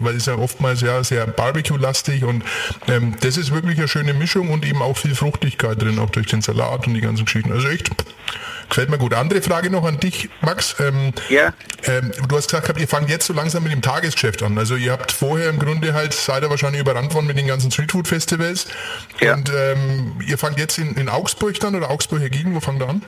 weil 0.00 0.14
es 0.14 0.26
ja 0.26 0.36
oftmals 0.36 0.80
ja 0.80 1.02
sehr 1.02 1.26
Barbecue-lastig 1.26 2.24
und 2.24 2.44
ähm, 2.88 3.16
das 3.20 3.36
ist 3.36 3.52
wirklich 3.52 3.78
eine 3.78 3.88
schöne 3.88 4.14
Mischung 4.14 4.50
und 4.50 4.64
eben 4.64 4.80
auch 4.80 4.96
viel 4.96 5.14
Fruchtigkeit 5.14 5.80
drin, 5.82 5.98
auch 5.98 6.10
durch 6.10 6.28
den 6.28 6.40
Salat 6.40 6.86
und 6.86 6.94
die 6.94 7.00
ganzen 7.00 7.24
Geschichten. 7.24 7.52
Also 7.52 7.68
echt 7.68 7.90
Gefällt 8.68 8.90
mir 8.90 8.98
gut. 8.98 9.14
Andere 9.14 9.42
Frage 9.42 9.70
noch 9.70 9.84
an 9.84 10.00
dich, 10.00 10.28
Max. 10.40 10.76
Ähm, 10.80 11.12
ja. 11.28 11.52
Ähm, 11.84 12.12
du 12.28 12.36
hast 12.36 12.50
gesagt, 12.50 12.78
ihr 12.78 12.88
fangt 12.88 13.08
jetzt 13.08 13.26
so 13.26 13.32
langsam 13.32 13.62
mit 13.62 13.72
dem 13.72 13.82
Tagesgeschäft 13.82 14.42
an. 14.42 14.58
Also 14.58 14.76
ihr 14.76 14.92
habt 14.92 15.12
vorher 15.12 15.48
im 15.50 15.58
Grunde 15.58 15.94
halt, 15.94 16.12
seid 16.12 16.42
ihr 16.42 16.50
wahrscheinlich 16.50 16.80
überrannt 16.80 17.14
worden 17.14 17.26
mit 17.26 17.38
den 17.38 17.46
ganzen 17.46 17.70
Streetfood-Festivals. 17.70 18.66
Ja. 19.20 19.34
Und 19.34 19.50
ähm, 19.54 20.20
ihr 20.26 20.38
fangt 20.38 20.58
jetzt 20.58 20.78
in, 20.78 20.94
in 20.96 21.08
Augsburg 21.08 21.58
dann 21.60 21.74
oder 21.74 21.90
Augsburger 21.90 22.28
Gegend, 22.28 22.54
wo 22.54 22.60
fangt 22.60 22.82
ihr 22.82 22.88
an? 22.88 23.02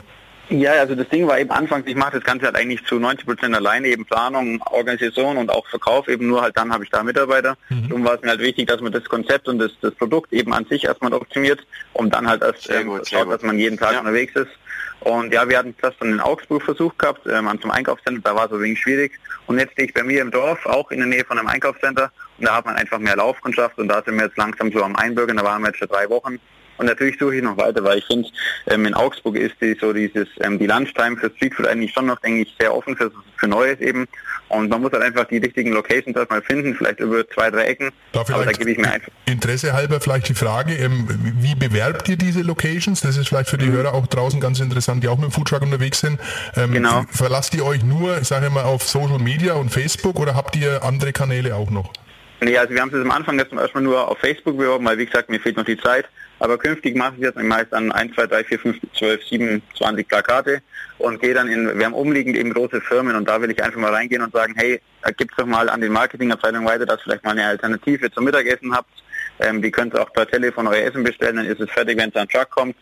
Ja, 0.50 0.72
also 0.72 0.94
das 0.94 1.08
Ding 1.10 1.26
war 1.26 1.38
eben 1.38 1.50
anfangs, 1.50 1.86
ich 1.86 1.94
mache 1.94 2.12
das 2.12 2.24
Ganze 2.24 2.46
halt 2.46 2.56
eigentlich 2.56 2.84
zu 2.86 2.98
90 2.98 3.26
Prozent 3.26 3.54
alleine, 3.54 3.88
eben 3.88 4.06
Planung, 4.06 4.62
Organisation 4.70 5.36
und 5.36 5.50
auch 5.50 5.66
Verkauf 5.66 6.08
eben 6.08 6.26
nur 6.26 6.40
halt 6.40 6.56
dann 6.56 6.72
habe 6.72 6.84
ich 6.84 6.90
da 6.90 7.02
Mitarbeiter. 7.02 7.58
Mhm. 7.68 7.88
Darum 7.88 8.04
war 8.04 8.14
es 8.14 8.22
mir 8.22 8.30
halt 8.30 8.40
wichtig, 8.40 8.66
dass 8.66 8.80
man 8.80 8.92
das 8.92 9.04
Konzept 9.04 9.46
und 9.48 9.58
das, 9.58 9.72
das 9.82 9.94
Produkt 9.94 10.32
eben 10.32 10.54
an 10.54 10.64
sich 10.64 10.84
erstmal 10.84 11.12
optimiert, 11.12 11.60
um 11.92 12.08
dann 12.08 12.26
halt 12.26 12.42
erst 12.42 12.70
ähm, 12.70 13.00
schaut, 13.04 13.30
dass 13.30 13.42
man 13.42 13.58
jeden 13.58 13.76
Tag 13.76 13.92
ja. 13.92 14.00
unterwegs 14.00 14.34
ist. 14.36 14.50
Und 15.00 15.32
ja, 15.32 15.48
wir 15.48 15.58
hatten 15.58 15.74
das 15.80 15.94
dann 16.00 16.12
in 16.12 16.20
Augsburg 16.20 16.62
versucht 16.62 16.98
gehabt, 16.98 17.26
ähm, 17.26 17.48
zum 17.60 17.70
Einkaufscenter, 17.70 18.22
da 18.24 18.34
war 18.34 18.46
es 18.46 18.52
ein 18.52 18.60
wenig 18.60 18.80
schwierig. 18.80 19.12
Und 19.46 19.58
jetzt 19.58 19.72
stehe 19.72 19.88
ich 19.88 19.94
bei 19.94 20.02
mir 20.02 20.22
im 20.22 20.30
Dorf, 20.30 20.64
auch 20.66 20.90
in 20.90 20.98
der 20.98 21.06
Nähe 21.06 21.24
von 21.24 21.38
einem 21.38 21.48
Einkaufscenter. 21.48 22.10
Und 22.38 22.48
da 22.48 22.56
hat 22.56 22.64
man 22.64 22.76
einfach 22.76 22.98
mehr 22.98 23.16
Laufkundschaft 23.16 23.78
und 23.78 23.88
da 23.88 24.02
sind 24.02 24.16
wir 24.16 24.24
jetzt 24.24 24.36
langsam 24.38 24.72
so 24.72 24.82
am 24.82 24.96
Einbürgern, 24.96 25.36
da 25.36 25.44
waren 25.44 25.62
wir 25.62 25.68
jetzt 25.68 25.78
für 25.78 25.86
drei 25.86 26.08
Wochen. 26.08 26.40
Und 26.78 26.86
natürlich 26.86 27.18
suche 27.18 27.36
ich 27.36 27.42
noch 27.42 27.56
weiter, 27.56 27.82
weil 27.84 27.98
ich 27.98 28.06
finde, 28.06 28.28
ähm, 28.68 28.86
in 28.86 28.94
Augsburg 28.94 29.36
ist 29.36 29.56
die, 29.60 29.76
so 29.80 29.92
dieses, 29.92 30.28
ähm, 30.40 30.58
die 30.58 30.66
Lunchtime 30.66 31.16
für 31.16 31.30
Streetfood 31.36 31.66
eigentlich 31.66 31.92
schon 31.92 32.06
noch, 32.06 32.20
denke 32.20 32.42
ich, 32.42 32.56
sehr 32.58 32.74
offen 32.74 32.96
für, 32.96 33.10
für 33.36 33.48
Neues 33.48 33.80
eben. 33.80 34.06
Und 34.48 34.70
man 34.70 34.80
muss 34.80 34.92
halt 34.92 35.02
einfach 35.02 35.26
die 35.26 35.38
richtigen 35.38 35.72
Locations 35.72 36.16
erstmal 36.16 36.40
finden, 36.40 36.74
vielleicht 36.74 37.00
über 37.00 37.28
zwei, 37.28 37.50
drei 37.50 37.64
Ecken. 37.64 37.90
Da 38.12 38.20
Aber 38.20 38.44
da 38.44 38.52
gebe 38.52 38.70
ich 38.70 38.78
mir 38.78 38.90
einfach. 38.90 39.12
Interesse 39.26 39.72
halber 39.72 40.00
vielleicht 40.00 40.28
die 40.28 40.34
Frage, 40.34 40.74
ähm, 40.74 41.06
wie 41.40 41.54
bewerbt 41.54 42.08
ihr 42.08 42.16
diese 42.16 42.42
Locations? 42.42 43.00
Das 43.00 43.16
ist 43.16 43.28
vielleicht 43.28 43.50
für 43.50 43.58
die 43.58 43.66
mhm. 43.66 43.72
Hörer 43.72 43.94
auch 43.94 44.06
draußen 44.06 44.40
ganz 44.40 44.60
interessant, 44.60 45.02
die 45.02 45.08
auch 45.08 45.16
mit 45.16 45.26
dem 45.26 45.32
Foodtruck 45.32 45.62
unterwegs 45.62 46.00
sind. 46.00 46.18
Ähm, 46.56 46.72
genau. 46.72 47.04
Verlasst 47.10 47.54
ihr 47.54 47.64
euch 47.64 47.82
nur, 47.82 48.18
ich 48.18 48.28
sage 48.28 48.48
mal, 48.50 48.64
auf 48.64 48.84
Social 48.84 49.18
Media 49.18 49.54
und 49.54 49.70
Facebook 49.70 50.18
oder 50.18 50.34
habt 50.34 50.56
ihr 50.56 50.82
andere 50.82 51.12
Kanäle 51.12 51.54
auch 51.54 51.70
noch? 51.70 51.92
Nee, 52.40 52.56
also 52.56 52.72
wir 52.72 52.80
haben 52.80 52.90
es 52.90 53.00
am 53.00 53.10
Anfang 53.10 53.38
erstmal 53.38 53.82
nur 53.82 54.08
auf 54.08 54.18
Facebook 54.18 54.56
beworben, 54.56 54.84
weil 54.84 54.98
wie 54.98 55.06
gesagt, 55.06 55.28
mir 55.28 55.40
fehlt 55.40 55.56
noch 55.56 55.64
die 55.64 55.78
Zeit. 55.78 56.06
Aber 56.40 56.56
künftig 56.56 56.94
mache 56.94 57.14
ich 57.16 57.22
jetzt 57.22 57.36
meist 57.36 57.74
an 57.74 57.90
1, 57.90 58.14
2, 58.14 58.26
3, 58.26 58.44
4, 58.44 58.58
5, 58.60 58.76
12, 58.96 59.24
7, 59.24 59.62
20 59.76 60.06
Plakate 60.06 60.62
und 60.98 61.20
gehe 61.20 61.34
dann 61.34 61.48
in, 61.48 61.76
wir 61.76 61.84
haben 61.84 61.94
umliegend 61.94 62.36
eben 62.36 62.54
große 62.54 62.80
Firmen 62.80 63.16
und 63.16 63.28
da 63.28 63.42
will 63.42 63.50
ich 63.50 63.62
einfach 63.62 63.80
mal 63.80 63.92
reingehen 63.92 64.22
und 64.22 64.32
sagen, 64.32 64.54
hey, 64.56 64.80
gibt's 65.16 65.34
doch 65.36 65.46
mal 65.46 65.68
an 65.68 65.80
den 65.80 65.92
Marketingabteilungen 65.92 66.68
weiter, 66.68 66.86
dass 66.86 67.02
vielleicht 67.02 67.24
mal 67.24 67.32
eine 67.32 67.46
Alternative 67.46 68.10
zum 68.12 68.24
Mittagessen 68.24 68.72
habt. 68.72 68.90
Ähm, 69.40 69.62
die 69.62 69.72
könnt 69.72 69.94
ihr 69.94 70.02
auch 70.02 70.12
per 70.12 70.28
Telefon 70.28 70.68
euer 70.68 70.84
Essen 70.84 71.02
bestellen, 71.02 71.36
dann 71.36 71.46
ist 71.46 71.60
es 71.60 71.70
fertig, 71.70 71.98
wenn 71.98 72.10
es 72.10 72.16
an 72.16 72.28
Truck 72.28 72.50
kommt. 72.50 72.76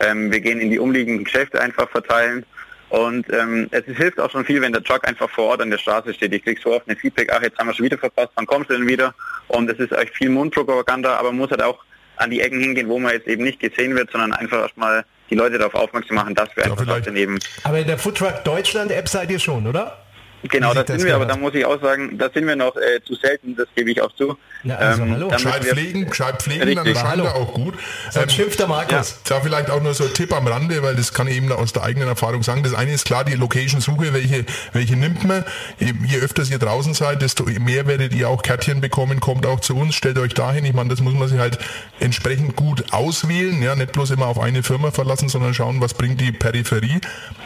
Ähm, 0.00 0.30
wir 0.32 0.40
gehen 0.40 0.60
in 0.60 0.70
die 0.70 0.78
umliegenden 0.78 1.24
Geschäfte 1.24 1.60
einfach 1.60 1.88
verteilen. 1.88 2.44
Und 2.88 3.26
ähm, 3.32 3.68
es 3.72 3.84
hilft 3.84 4.20
auch 4.20 4.30
schon 4.30 4.44
viel, 4.44 4.62
wenn 4.62 4.72
der 4.72 4.82
Truck 4.82 5.06
einfach 5.06 5.28
vor 5.28 5.46
Ort 5.46 5.62
an 5.62 5.70
der 5.70 5.78
Straße 5.78 6.14
steht. 6.14 6.32
Ich 6.32 6.44
kriege 6.44 6.60
so 6.62 6.72
oft 6.72 6.88
eine 6.88 6.96
Feedback, 6.96 7.30
ach, 7.32 7.42
jetzt 7.42 7.58
haben 7.58 7.66
wir 7.66 7.74
schon 7.74 7.84
wieder 7.84 7.98
verpasst, 7.98 8.30
wann 8.36 8.46
kommst 8.46 8.70
du 8.70 8.74
denn 8.74 8.86
wieder? 8.86 9.14
Und 9.48 9.68
es 9.70 9.78
ist 9.78 9.92
echt 9.92 10.14
viel 10.14 10.30
Mundpropaganda, 10.30 11.16
aber 11.16 11.30
man 11.30 11.38
muss 11.38 11.50
halt 11.50 11.62
auch 11.62 11.78
an 12.16 12.30
die 12.30 12.40
Ecken 12.40 12.60
hingehen, 12.60 12.88
wo 12.88 12.98
man 12.98 13.12
jetzt 13.12 13.26
eben 13.26 13.44
nicht 13.44 13.60
gesehen 13.60 13.94
wird, 13.94 14.10
sondern 14.10 14.32
einfach 14.32 14.60
erstmal 14.60 15.04
die 15.30 15.34
Leute 15.34 15.58
darauf 15.58 15.74
aufmerksam 15.74 16.16
machen, 16.16 16.34
dass 16.34 16.48
wir 16.56 16.64
ja, 16.64 16.70
einfach 16.70 17.00
daneben. 17.04 17.38
Aber 17.64 17.78
in 17.78 17.86
der 17.86 17.98
Foodtruck 17.98 18.44
Deutschland 18.44 18.90
App 18.92 19.08
seid 19.08 19.30
ihr 19.30 19.40
schon, 19.40 19.66
oder? 19.66 20.05
Genau, 20.42 20.74
da 20.74 20.84
sind 20.86 21.04
wir, 21.04 21.14
aber 21.14 21.26
da 21.26 21.36
muss 21.36 21.54
ich 21.54 21.64
auch 21.64 21.80
sagen, 21.80 22.18
da 22.18 22.28
sind 22.32 22.46
wir 22.46 22.56
noch 22.56 22.76
äh, 22.76 23.02
zu 23.04 23.14
selten, 23.14 23.56
das 23.56 23.66
gebe 23.74 23.90
ich 23.90 24.00
auch 24.00 24.14
zu. 24.14 24.36
Ja, 24.64 24.76
also, 24.76 25.02
ähm, 25.02 25.12
hallo. 25.12 25.28
Gescheit 25.28 25.64
pflegen, 25.64 26.08
gescheit 26.08 26.42
pflegen, 26.42 26.74
dann 26.76 26.94
scheint 26.94 27.24
er 27.24 27.34
auch 27.34 27.54
gut. 27.54 27.74
Ähm, 28.14 28.28
schimpft 28.28 28.58
der 28.58 28.66
Markus. 28.66 29.10
Ja. 29.10 29.36
Da 29.36 29.40
vielleicht 29.40 29.70
auch 29.70 29.82
nur 29.82 29.94
so 29.94 30.04
ein 30.04 30.14
Tipp 30.14 30.32
am 30.32 30.46
Rande, 30.46 30.82
weil 30.82 30.94
das 30.94 31.12
kann 31.12 31.26
ich 31.26 31.36
eben 31.36 31.50
aus 31.52 31.72
der 31.72 31.84
eigenen 31.84 32.08
Erfahrung 32.08 32.42
sagen. 32.42 32.62
Das 32.62 32.74
eine 32.74 32.92
ist 32.92 33.04
klar, 33.04 33.24
die 33.24 33.34
Location-Suche, 33.34 34.12
welche, 34.12 34.44
welche 34.72 34.96
nimmt 34.96 35.24
man. 35.24 35.44
Je, 35.78 35.92
je 36.06 36.18
öfter 36.18 36.42
ihr 36.44 36.58
draußen 36.58 36.94
seid, 36.94 37.22
desto 37.22 37.44
mehr 37.44 37.86
werdet 37.86 38.14
ihr 38.14 38.28
auch 38.28 38.42
Kärtchen 38.42 38.80
bekommen, 38.80 39.20
kommt 39.20 39.46
auch 39.46 39.60
zu 39.60 39.76
uns, 39.76 39.94
stellt 39.94 40.18
euch 40.18 40.34
dahin. 40.34 40.64
Ich 40.64 40.74
meine, 40.74 40.90
das 40.90 41.00
muss 41.00 41.14
man 41.14 41.28
sich 41.28 41.38
halt 41.38 41.58
entsprechend 42.00 42.56
gut 42.56 42.92
auswählen, 42.92 43.62
ja, 43.62 43.74
nicht 43.74 43.92
bloß 43.92 44.10
immer 44.10 44.26
auf 44.26 44.38
eine 44.38 44.62
Firma 44.62 44.90
verlassen, 44.90 45.28
sondern 45.28 45.54
schauen, 45.54 45.80
was 45.80 45.94
bringt 45.94 46.20
die 46.20 46.32
Peripherie. 46.32 47.00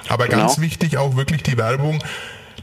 Aber 0.09 0.27
genau. 0.27 0.47
ganz 0.47 0.61
wichtig 0.61 0.99
auch 0.99 1.17
wirklich 1.17 1.43
die 1.43 1.57
Werbung 1.57 2.03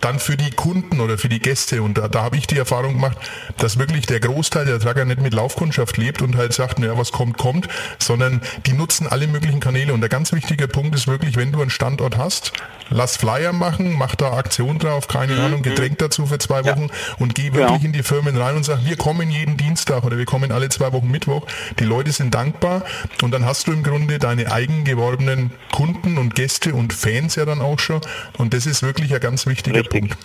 dann 0.02 0.20
für 0.20 0.38
die 0.38 0.52
Kunden 0.52 1.00
oder 1.00 1.18
für 1.18 1.30
die 1.30 1.40
Gäste. 1.40 1.82
Und 1.82 1.98
da, 1.98 2.08
da 2.08 2.24
habe 2.24 2.38
ich 2.38 2.48
die 2.48 2.58
Erfahrung 2.58 2.94
gemacht, 2.94 3.18
dass 3.58 3.78
wirklich 3.78 4.06
der 4.06 4.20
Großteil 4.20 4.66
der 4.66 4.80
Trager 4.80 5.06
nicht 5.06 5.22
mit 5.22 5.34
Laufkundschaft 5.34 5.98
lebt 5.98 6.22
und 6.22 6.36
halt 6.36 6.54
sagt, 6.54 6.80
naja, 6.80 6.98
was 6.98 7.12
kommt, 7.12 7.38
kommt, 7.38 7.68
sondern 8.00 8.42
die 8.66 8.74
nutzen 8.74 9.08
alle 9.08 9.28
möglichen 9.28 9.60
Kanäle. 9.60 9.94
Und 9.94 10.02
der 10.02 10.10
ganz 10.10 10.32
wichtige 10.34 10.68
Punkt 10.68 10.96
ist 10.96 11.08
wirklich, 11.08 11.36
wenn 11.36 11.52
du 11.52 11.62
einen 11.62 11.70
Standort 11.70 12.18
hast, 12.18 12.54
lass 12.90 13.18
Flyer 13.18 13.54
machen, 13.54 13.94
mach 13.94 14.16
da 14.16 14.34
Aktion 14.34 14.80
drauf, 14.80 15.08
keine 15.08 15.34
mhm. 15.34 15.42
Ahnung, 15.42 15.62
Getränk 15.62 15.98
dazu 16.00 16.26
für 16.26 16.38
zwei 16.38 16.66
Wochen 16.66 16.88
ja. 16.88 17.16
und 17.20 17.36
geh 17.36 17.54
wirklich 17.54 17.82
ja. 17.82 17.86
in 17.86 17.92
die 17.92 18.04
Firmen 18.04 18.38
rein 18.38 18.56
und 18.56 18.64
sag, 18.64 18.86
wir 18.86 18.96
kommen 18.96 19.30
jeden 19.30 19.58
Dienstag 19.58 20.04
oder 20.04 20.18
wir 20.18 20.26
kommen 20.26 20.52
alle 20.52 20.70
zwei 20.70 20.94
Wochen 20.94 21.10
Mittwoch. 21.10 21.46
Die 21.80 21.84
Leute 21.84 22.12
sind 22.12 22.34
dankbar 22.34 22.84
und 23.22 23.32
dann 23.32 23.46
hast 23.46 23.68
du 23.68 23.72
im 23.72 23.84
Grunde 23.84 24.20
deine 24.20 24.52
eigen 24.52 24.84
geworbenen 24.84 25.52
Kunden 25.72 26.18
und 26.18 26.36
Gäste 26.36 26.74
und 26.74 26.94
Fans 26.94 27.36
ja 27.36 27.46
dann 27.46 27.62
auch 27.62 27.80
schon. 27.80 28.02
Und 28.38 28.54
das 28.54 28.66
ist 28.66 28.84
wirklich 28.84 29.14
ein 29.14 29.20
ganz 29.20 29.46
wichtiger. 29.46 29.80
Punkt. 29.89 30.17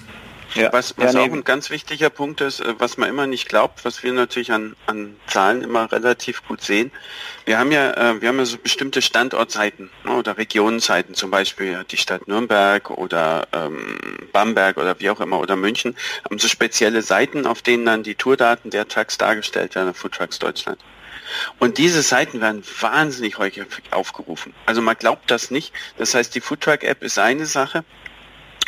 Ja. 0.55 0.73
Was, 0.73 0.95
was 0.99 1.15
ja, 1.15 1.21
nee. 1.21 1.31
auch 1.31 1.33
ein 1.33 1.45
ganz 1.45 1.71
wichtiger 1.71 2.11
Punkt 2.11 2.41
ist, 2.43 2.61
äh, 2.61 2.75
was 2.79 2.99
man 2.99 3.09
immer 3.09 3.27
nicht 3.27 3.49
glaubt, 3.49 3.85
was 3.85 4.03
wir 4.03 4.13
natürlich 4.13 4.53
an, 4.53 4.77
an 4.87 5.17
Zahlen 5.27 5.63
immer 5.63 5.91
relativ 5.91 6.47
gut 6.47 6.61
sehen. 6.61 6.91
Wir 7.47 7.59
haben 7.59 7.73
ja, 7.73 7.93
äh, 7.93 8.21
wir 8.21 8.29
haben 8.29 8.39
ja 8.39 8.45
so 8.45 8.59
bestimmte 8.59 9.01
Standortseiten 9.01 9.91
ne, 10.05 10.13
oder 10.13 10.37
Regionenseiten, 10.37 11.15
zum 11.15 11.31
Beispiel 11.31 11.85
die 11.91 11.97
Stadt 11.97 12.29
Nürnberg 12.29 12.91
oder 12.91 13.49
ähm, 13.53 14.19
Bamberg 14.33 14.77
oder 14.77 15.01
wie 15.01 15.09
auch 15.11 15.21
immer 15.21 15.41
oder 15.41 15.57
München, 15.57 15.97
haben 16.25 16.39
so 16.39 16.49
spezielle 16.49 17.03
Seiten, 17.03 17.47
auf 17.47 17.63
denen 17.63 17.87
dann 17.87 18.03
die 18.03 18.15
Tourdaten 18.15 18.71
der 18.71 18.87
Trucks 18.87 19.17
dargestellt 19.17 19.75
werden, 19.75 19.95
Food 19.95 20.13
Trucks 20.13 20.39
Deutschland. 20.39 20.79
Und 21.59 21.79
diese 21.79 22.03
Seiten 22.03 22.43
werden 22.43 22.63
wahnsinnig 22.81 23.39
häufig 23.39 23.65
aufgerufen. 23.91 24.53
Also 24.67 24.83
man 24.83 24.97
glaubt 24.97 25.31
das 25.31 25.51
nicht. 25.51 25.73
Das 25.97 26.15
heißt, 26.15 26.35
die 26.35 26.43
Foodtruck 26.43 26.83
App 26.83 27.03
ist 27.03 27.19
eine 27.19 27.47
Sache. 27.47 27.85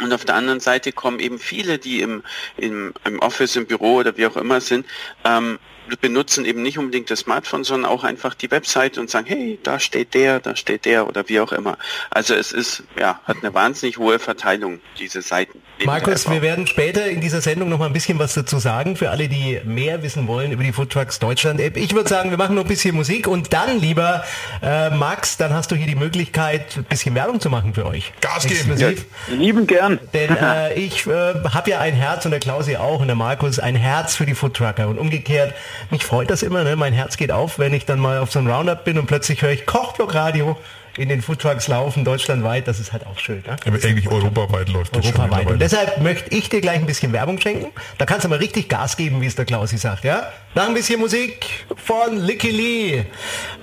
Und 0.03 0.13
auf 0.13 0.25
der 0.25 0.35
anderen 0.35 0.61
Seite 0.61 0.93
kommen 0.93 1.21
eben 1.21 1.39
viele, 1.39 1.79
die 1.79 2.01
im, 2.01 2.23
im, 2.57 2.95
im 3.05 3.19
Office, 3.21 3.57
im 3.57 3.67
Büro 3.67 3.97
oder 3.97 4.17
wie 4.17 4.27
auch 4.27 4.37
immer 4.37 4.61
sind, 4.61 4.87
ähm, 5.25 5.59
benutzen 6.01 6.45
eben 6.45 6.63
nicht 6.63 6.79
unbedingt 6.79 7.11
das 7.11 7.21
Smartphone, 7.21 7.65
sondern 7.65 7.91
auch 7.91 8.05
einfach 8.05 8.35
die 8.35 8.51
Website 8.51 8.99
und 8.99 9.11
sagen, 9.11 9.27
hey, 9.27 9.59
da 9.63 9.79
steht 9.79 10.15
der, 10.15 10.41
da 10.41 10.57
steht 10.57 10.85
der 10.85 11.07
oder 11.07 11.29
wie 11.29 11.41
auch 11.41 11.53
immer. 11.53 11.79
Also 12.11 12.35
es 12.35 12.53
ist, 12.53 12.85
ja, 12.99 13.21
hat 13.25 13.39
eine 13.43 13.53
wahnsinnig 13.55 13.99
hohe 13.99 14.19
Verteilung, 14.19 14.81
diese 14.99 15.23
Seiten. 15.23 15.61
Markus, 15.85 16.31
wir 16.31 16.41
werden 16.41 16.67
später 16.67 17.07
in 17.07 17.21
dieser 17.21 17.41
Sendung 17.41 17.69
noch 17.69 17.79
mal 17.79 17.87
ein 17.87 17.93
bisschen 17.93 18.19
was 18.19 18.35
dazu 18.35 18.59
sagen, 18.59 18.97
für 18.97 19.11
alle, 19.11 19.29
die 19.29 19.61
mehr 19.65 20.03
wissen 20.03 20.27
wollen 20.29 20.53
über 20.53 20.63
die 20.63 20.73
Food 20.73 20.91
Trucks 20.91 21.19
Deutschland 21.19 21.61
App. 21.61 21.77
Ich 21.77 21.95
würde 21.95 22.09
sagen, 22.09 22.31
wir 22.31 22.39
machen 22.39 22.55
noch 22.55 22.63
ein 22.63 22.69
bisschen 22.69 22.95
Musik 22.95 23.27
und 23.27 23.53
dann, 23.53 23.81
lieber 23.81 24.25
äh, 24.63 24.91
Max, 24.91 25.37
dann 25.37 25.53
hast 25.53 25.71
du 25.71 25.77
hier 25.77 25.87
die 25.87 25.97
Möglichkeit, 25.97 26.77
ein 26.77 26.85
bisschen 26.85 27.15
Werbung 27.15 27.41
zu 27.41 27.51
machen 27.51 27.75
für 27.75 27.87
euch. 27.87 28.13
Gas 28.21 28.47
geben. 28.47 28.77
Ja, 28.79 28.91
lieben 29.29 29.67
gern. 29.67 29.99
Denn 30.13 30.37
äh, 30.41 30.75
ich 30.75 31.07
äh, 31.07 31.11
habe 31.11 31.71
ja 31.71 31.81
ein 31.81 31.95
Herz 31.95 32.25
und 32.25 32.31
der 32.31 32.41
Klausi 32.41 32.77
auch 32.77 33.01
und 33.01 33.09
der 33.09 33.17
Markus 33.17 33.59
ein 33.59 33.75
Herz 33.75 34.15
für 34.15 34.27
die 34.27 34.35
Food 34.35 34.55
Trucker 34.55 34.89
und 34.89 34.99
umgekehrt 34.99 35.55
mich 35.91 36.05
freut 36.05 36.31
das 36.31 36.43
immer, 36.43 36.65
ne? 36.65 36.77
mein 36.77 36.93
Herz 36.93 37.17
geht 37.17 37.31
auf, 37.31 37.59
wenn 37.59 37.73
ich 37.73 37.87
dann 37.87 37.99
mal 37.99 38.19
auf 38.19 38.33
so 38.33 38.39
einem 38.39 38.51
Roundup 38.51 38.85
bin 38.85 38.99
und 38.99 39.07
plötzlich 39.07 39.43
höre 39.43 39.51
ich 39.51 39.67
Kochblock-Radio 39.67 40.57
in 40.97 41.09
den 41.09 41.23
Foodtrucks 41.23 41.69
laufen, 41.69 42.05
deutschlandweit, 42.05 42.69
das 42.69 42.79
ist 42.79 42.93
halt 42.93 43.07
auch 43.07 43.19
schön. 43.19 43.43
Ne? 43.47 43.57
Aber 43.67 43.77
eigentlich 43.77 44.09
europaweit 44.09 44.69
läuft 44.69 44.95
das 44.95 45.07
Europaweit. 45.07 45.47
Und 45.49 45.59
deshalb 45.61 46.01
möchte 46.01 46.35
ich 46.35 46.49
dir 46.49 46.61
gleich 46.61 46.77
ein 46.77 46.87
bisschen 46.87 47.13
Werbung 47.13 47.41
schenken. 47.41 47.73
Da 47.99 48.07
kannst 48.07 48.25
du 48.25 48.29
mal 48.29 48.39
richtig 48.39 48.69
Gas 48.69 48.97
geben, 48.97 49.21
wie 49.21 49.27
es 49.27 49.35
der 49.35 49.45
Klausi 49.45 49.77
sagt, 49.77 50.05
ja? 50.05 50.33
Nach 50.55 50.69
ein 50.69 50.75
bisschen 50.75 51.01
Musik 51.01 51.67
von 51.85 52.17
Licky 52.17 52.51
Lee. 52.51 53.05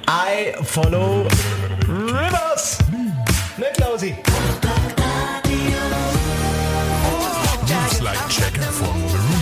I 0.10 0.63
follow 0.63 1.28
rivers. 1.88 2.80
Ne, 3.58 3.67
Klausi? 3.76 4.15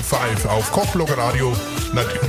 5 0.09 0.47
auf 0.47 0.71
Kochblogger 0.71 1.19
Radio 1.19 1.55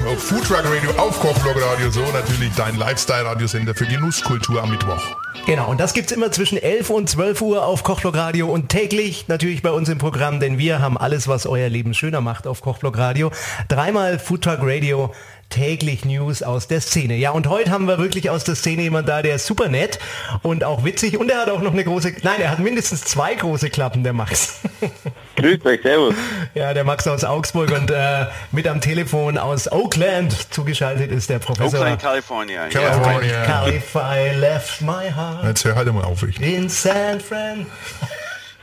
auf 0.06 0.22
Foodtruck 0.22 0.64
Radio, 0.64 0.90
auf 0.98 1.18
Kochblog 1.18 1.56
Radio, 1.62 1.90
so 1.90 2.00
natürlich 2.12 2.50
dein 2.54 2.76
Lifestyle-Radiosender 2.76 3.74
für 3.74 3.86
Genusskultur 3.86 4.62
am 4.62 4.70
Mittwoch. 4.70 5.02
Genau, 5.46 5.70
und 5.70 5.80
das 5.80 5.94
gibt 5.94 6.10
es 6.10 6.16
immer 6.16 6.30
zwischen 6.30 6.58
11 6.58 6.90
und 6.90 7.08
12 7.08 7.40
Uhr 7.40 7.64
auf 7.64 7.82
Kochblog 7.82 8.16
Radio 8.16 8.48
und 8.50 8.68
täglich 8.68 9.28
natürlich 9.28 9.62
bei 9.62 9.70
uns 9.70 9.88
im 9.88 9.96
Programm, 9.96 10.40
denn 10.40 10.58
wir 10.58 10.80
haben 10.80 10.98
alles, 10.98 11.26
was 11.26 11.46
euer 11.46 11.70
Leben 11.70 11.94
schöner 11.94 12.20
macht 12.20 12.46
auf 12.46 12.60
Kochblog 12.60 12.98
Radio. 12.98 13.30
Dreimal 13.68 14.18
Foodtruck 14.18 14.58
Radio 14.60 15.14
täglich 15.48 16.04
News 16.04 16.42
aus 16.42 16.68
der 16.68 16.82
Szene. 16.82 17.16
Ja, 17.16 17.30
und 17.30 17.48
heute 17.48 17.70
haben 17.70 17.86
wir 17.86 17.96
wirklich 17.96 18.28
aus 18.28 18.44
der 18.44 18.56
Szene 18.56 18.82
jemand 18.82 19.08
da, 19.08 19.22
der 19.22 19.36
ist 19.36 19.46
super 19.46 19.68
nett 19.68 19.98
und 20.42 20.64
auch 20.64 20.84
witzig 20.84 21.18
und 21.18 21.30
er 21.30 21.38
hat 21.38 21.48
auch 21.48 21.62
noch 21.62 21.72
eine 21.72 21.84
große, 21.84 22.12
nein, 22.24 22.42
er 22.42 22.50
hat 22.50 22.58
mindestens 22.58 23.04
zwei 23.04 23.34
große 23.34 23.70
Klappen, 23.70 24.04
der 24.04 24.12
Max. 24.12 24.60
Grüß 25.36 25.64
euch, 25.64 25.80
servus. 25.82 26.14
Ja, 26.54 26.74
der 26.74 26.84
Max 26.84 27.06
aus 27.06 27.24
Augsburg 27.24 27.70
und 27.70 27.90
äh, 27.90 28.26
mit 28.52 28.66
am 28.66 28.80
Telefon 28.80 29.38
aus 29.38 29.70
Oakland 29.70 30.52
zugeschaltet 30.52 31.10
ist 31.10 31.30
der 31.30 31.38
Professor. 31.38 31.80
Oakland, 31.80 32.02
California. 32.02 32.68
California. 32.68 33.44
California 33.44 34.32
left 34.32 34.80
my 34.82 35.10
heart. 35.14 35.44
Jetzt 35.44 35.64
hör 35.64 35.74
halt 35.76 35.92
mal 35.92 36.04
auf. 36.04 36.22
Ich. 36.22 36.40
In 36.40 36.68
San 36.68 37.20
Fran. 37.20 37.66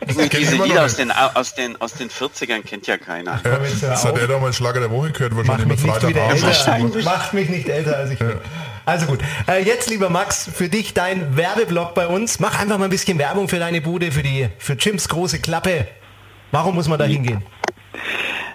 Diese 0.06 0.64
Lieder 0.64 0.86
aus 0.86 0.96
den, 0.96 1.12
aus, 1.12 1.56
den, 1.56 1.82
aus 1.82 1.94
den 1.94 2.10
40ern 2.10 2.64
kennt 2.64 2.86
ja 2.86 2.98
keiner. 2.98 3.42
Ja, 3.44 3.60
das 3.82 4.06
hat 4.06 4.18
er 4.18 4.28
damals 4.28 4.56
Schlager 4.56 4.80
der 4.80 4.92
Woche 4.92 5.12
gehört, 5.12 5.36
wahrscheinlich 5.36 5.68
Macht 5.68 6.04
mich, 6.04 6.04
nicht 6.04 6.04
älter, 6.04 7.04
Macht 7.04 7.34
mich 7.34 7.50
nicht 7.50 7.68
älter 7.70 7.98
als 7.98 8.12
ich 8.12 8.20
bin. 8.20 8.34
Also 8.86 9.06
gut. 9.08 9.20
Äh, 9.48 9.64
jetzt, 9.64 9.90
lieber 9.90 10.10
Max, 10.10 10.50
für 10.54 10.70
dich 10.70 10.94
dein 10.94 11.36
Werbeblock 11.36 11.94
bei 11.94 12.08
uns. 12.08 12.40
Mach 12.40 12.58
einfach 12.60 12.78
mal 12.78 12.86
ein 12.86 12.90
bisschen 12.90 13.18
Werbung 13.18 13.50
für 13.50 13.60
deine 13.60 13.82
Bude, 13.82 14.12
für 14.12 14.24
die 14.24 14.50
für 14.60 14.74
Jims 14.74 15.10
große 15.10 15.40
Klappe. 15.40 15.88
Warum 16.52 16.76
muss 16.76 16.88
man 16.88 17.00
da 17.00 17.06
hingehen? 17.06 17.44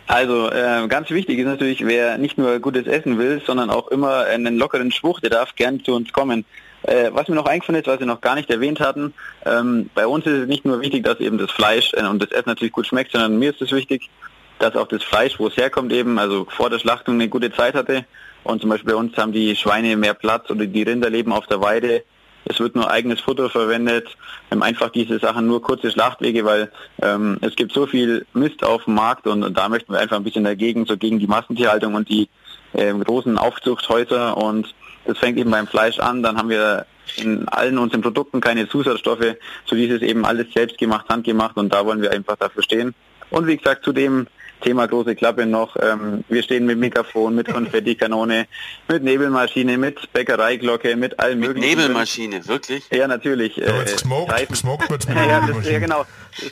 Also 0.06 0.50
äh, 0.50 0.86
ganz 0.88 1.10
wichtig 1.10 1.38
ist 1.38 1.46
natürlich, 1.46 1.86
wer 1.86 2.18
nicht 2.18 2.36
nur 2.36 2.58
gutes 2.58 2.86
Essen 2.86 3.18
will, 3.18 3.40
sondern 3.46 3.70
auch 3.70 3.88
immer 3.88 4.26
einen 4.26 4.58
lockeren 4.58 4.92
Spruch, 4.92 5.20
der 5.20 5.30
darf 5.30 5.54
gern 5.54 5.82
zu 5.84 5.94
uns 5.94 6.12
kommen. 6.12 6.44
Äh, 6.82 7.10
was 7.12 7.28
mir 7.28 7.36
noch 7.36 7.46
eingefallen 7.46 7.80
ist, 7.80 7.86
was 7.86 8.00
wir 8.00 8.06
noch 8.06 8.20
gar 8.20 8.34
nicht 8.34 8.50
erwähnt 8.50 8.80
hatten, 8.80 9.14
ähm, 9.46 9.88
bei 9.94 10.06
uns 10.06 10.26
ist 10.26 10.32
es 10.32 10.48
nicht 10.48 10.64
nur 10.64 10.80
wichtig, 10.80 11.04
dass 11.04 11.20
eben 11.20 11.38
das 11.38 11.50
Fleisch 11.50 11.92
äh, 11.94 12.04
und 12.04 12.20
das 12.22 12.32
Essen 12.32 12.48
natürlich 12.48 12.72
gut 12.72 12.86
schmeckt, 12.86 13.12
sondern 13.12 13.38
mir 13.38 13.50
ist 13.50 13.62
es 13.62 13.70
wichtig, 13.70 14.10
dass 14.58 14.74
auch 14.76 14.88
das 14.88 15.02
Fleisch, 15.02 15.38
wo 15.38 15.46
es 15.46 15.56
herkommt, 15.56 15.92
eben, 15.92 16.18
also 16.18 16.46
vor 16.50 16.70
der 16.70 16.78
Schlachtung 16.78 17.14
eine 17.14 17.28
gute 17.28 17.52
Zeit 17.52 17.74
hatte. 17.74 18.04
Und 18.44 18.60
zum 18.60 18.70
Beispiel 18.70 18.92
bei 18.92 18.98
uns 18.98 19.16
haben 19.16 19.32
die 19.32 19.54
Schweine 19.54 19.96
mehr 19.96 20.14
Platz 20.14 20.50
oder 20.50 20.66
die 20.66 20.82
Rinder 20.82 21.10
leben 21.10 21.32
auf 21.32 21.46
der 21.46 21.60
Weide. 21.60 22.02
Es 22.44 22.58
wird 22.60 22.74
nur 22.74 22.90
eigenes 22.90 23.20
Futter 23.20 23.48
verwendet, 23.50 24.08
ähm, 24.50 24.62
einfach 24.62 24.90
diese 24.90 25.18
Sachen 25.18 25.46
nur 25.46 25.62
kurze 25.62 25.90
Schlachtwege, 25.90 26.44
weil 26.44 26.70
ähm, 27.00 27.38
es 27.40 27.56
gibt 27.56 27.72
so 27.72 27.86
viel 27.86 28.26
Mist 28.34 28.64
auf 28.64 28.84
dem 28.84 28.94
Markt 28.94 29.26
und, 29.26 29.42
und, 29.44 29.56
da 29.56 29.68
möchten 29.68 29.92
wir 29.92 30.00
einfach 30.00 30.16
ein 30.16 30.24
bisschen 30.24 30.44
dagegen, 30.44 30.86
so 30.86 30.96
gegen 30.96 31.18
die 31.18 31.26
Massentierhaltung 31.26 31.94
und 31.94 32.08
die 32.08 32.28
ähm, 32.74 33.02
großen 33.02 33.38
Aufzuchthäuser 33.38 34.36
und 34.36 34.74
das 35.04 35.18
fängt 35.18 35.38
eben 35.38 35.50
beim 35.50 35.66
Fleisch 35.66 35.98
an, 35.98 36.22
dann 36.22 36.36
haben 36.36 36.48
wir 36.48 36.86
in 37.16 37.48
allen 37.48 37.78
unseren 37.78 38.00
Produkten 38.00 38.40
keine 38.40 38.68
Zusatzstoffe, 38.68 39.36
so 39.66 39.76
dieses 39.76 40.02
eben 40.02 40.24
alles 40.24 40.52
selbst 40.52 40.78
gemacht, 40.78 41.06
handgemacht 41.08 41.56
und 41.56 41.72
da 41.72 41.84
wollen 41.84 42.02
wir 42.02 42.12
einfach 42.12 42.36
dafür 42.36 42.62
stehen. 42.62 42.94
Und 43.30 43.46
wie 43.46 43.56
gesagt, 43.56 43.84
zu 43.84 43.92
dem 43.92 44.26
Thema 44.62 44.86
große 44.86 45.14
Klappe 45.14 45.46
noch, 45.46 45.76
ähm, 45.80 46.24
wir 46.28 46.42
stehen 46.42 46.66
mit 46.66 46.78
Mikrofon, 46.78 47.34
mit 47.34 47.48
Konfettikanone, 47.48 48.46
mit 48.88 49.02
Nebelmaschine, 49.02 49.76
mit 49.76 50.12
Bäckereiglocke, 50.12 50.96
mit 50.96 51.18
allem 51.20 51.40
mit 51.40 51.48
möglichen. 51.48 51.78
Nebelmaschine, 51.78 52.46
wirklich? 52.46 52.84
Ja, 52.90 53.06
natürlich. 53.06 53.56
Ja, 53.56 53.82
äh, 53.82 53.86
smoked, 53.86 54.56
smoked 54.56 54.90
wird's 54.90 55.06
mit 55.06 55.16
ja, 55.28 55.46
das, 55.46 55.68
ja, 55.68 55.78
genau. 55.78 56.04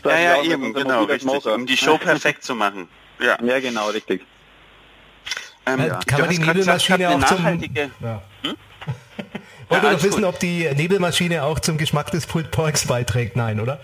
Das 0.03 0.12
ja, 0.12 0.20
ja, 0.20 0.42
eben, 0.42 0.75
genau, 0.75 1.05
richtig, 1.05 1.46
um 1.46 1.66
die 1.66 1.77
Show 1.77 1.96
perfekt 2.03 2.44
zu 2.44 2.55
machen. 2.55 2.88
Ja, 3.20 3.38
ja 3.42 3.61
genau, 3.61 3.88
richtig. 3.88 4.23
Ähm, 5.66 5.81
ja. 5.87 6.01
Kann 6.07 6.20
man 6.20 6.31
die 6.31 6.38
Nebelmaschine 6.38 7.11
auch 7.11 7.25
zum... 7.25 7.44
Ja. 7.44 8.23
Hm? 8.42 8.55
Wollte 9.68 9.87
ja, 9.87 9.92
noch 9.92 10.03
wissen, 10.03 10.23
gut. 10.23 10.25
ob 10.25 10.38
die 10.40 10.68
Nebelmaschine 10.75 11.44
auch 11.44 11.61
zum 11.61 11.79
Geschmack 11.79 12.11
des 12.11 12.27
Pulled 12.27 12.51
Porks 12.51 12.87
beiträgt. 12.87 13.37
Nein, 13.37 13.61
oder? 13.61 13.81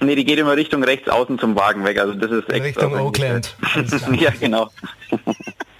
Nee, 0.00 0.14
die 0.14 0.24
geht 0.24 0.38
immer 0.38 0.56
Richtung 0.56 0.82
rechts 0.82 1.08
außen 1.08 1.38
zum 1.38 1.54
Wagen 1.56 1.84
weg. 1.84 1.98
Also 1.98 2.14
das 2.14 2.30
ist 2.30 2.48
extra. 2.48 2.86
Richtung 2.86 2.94
Oakland. 2.98 3.54
ja, 4.18 4.30
genau. 4.38 4.70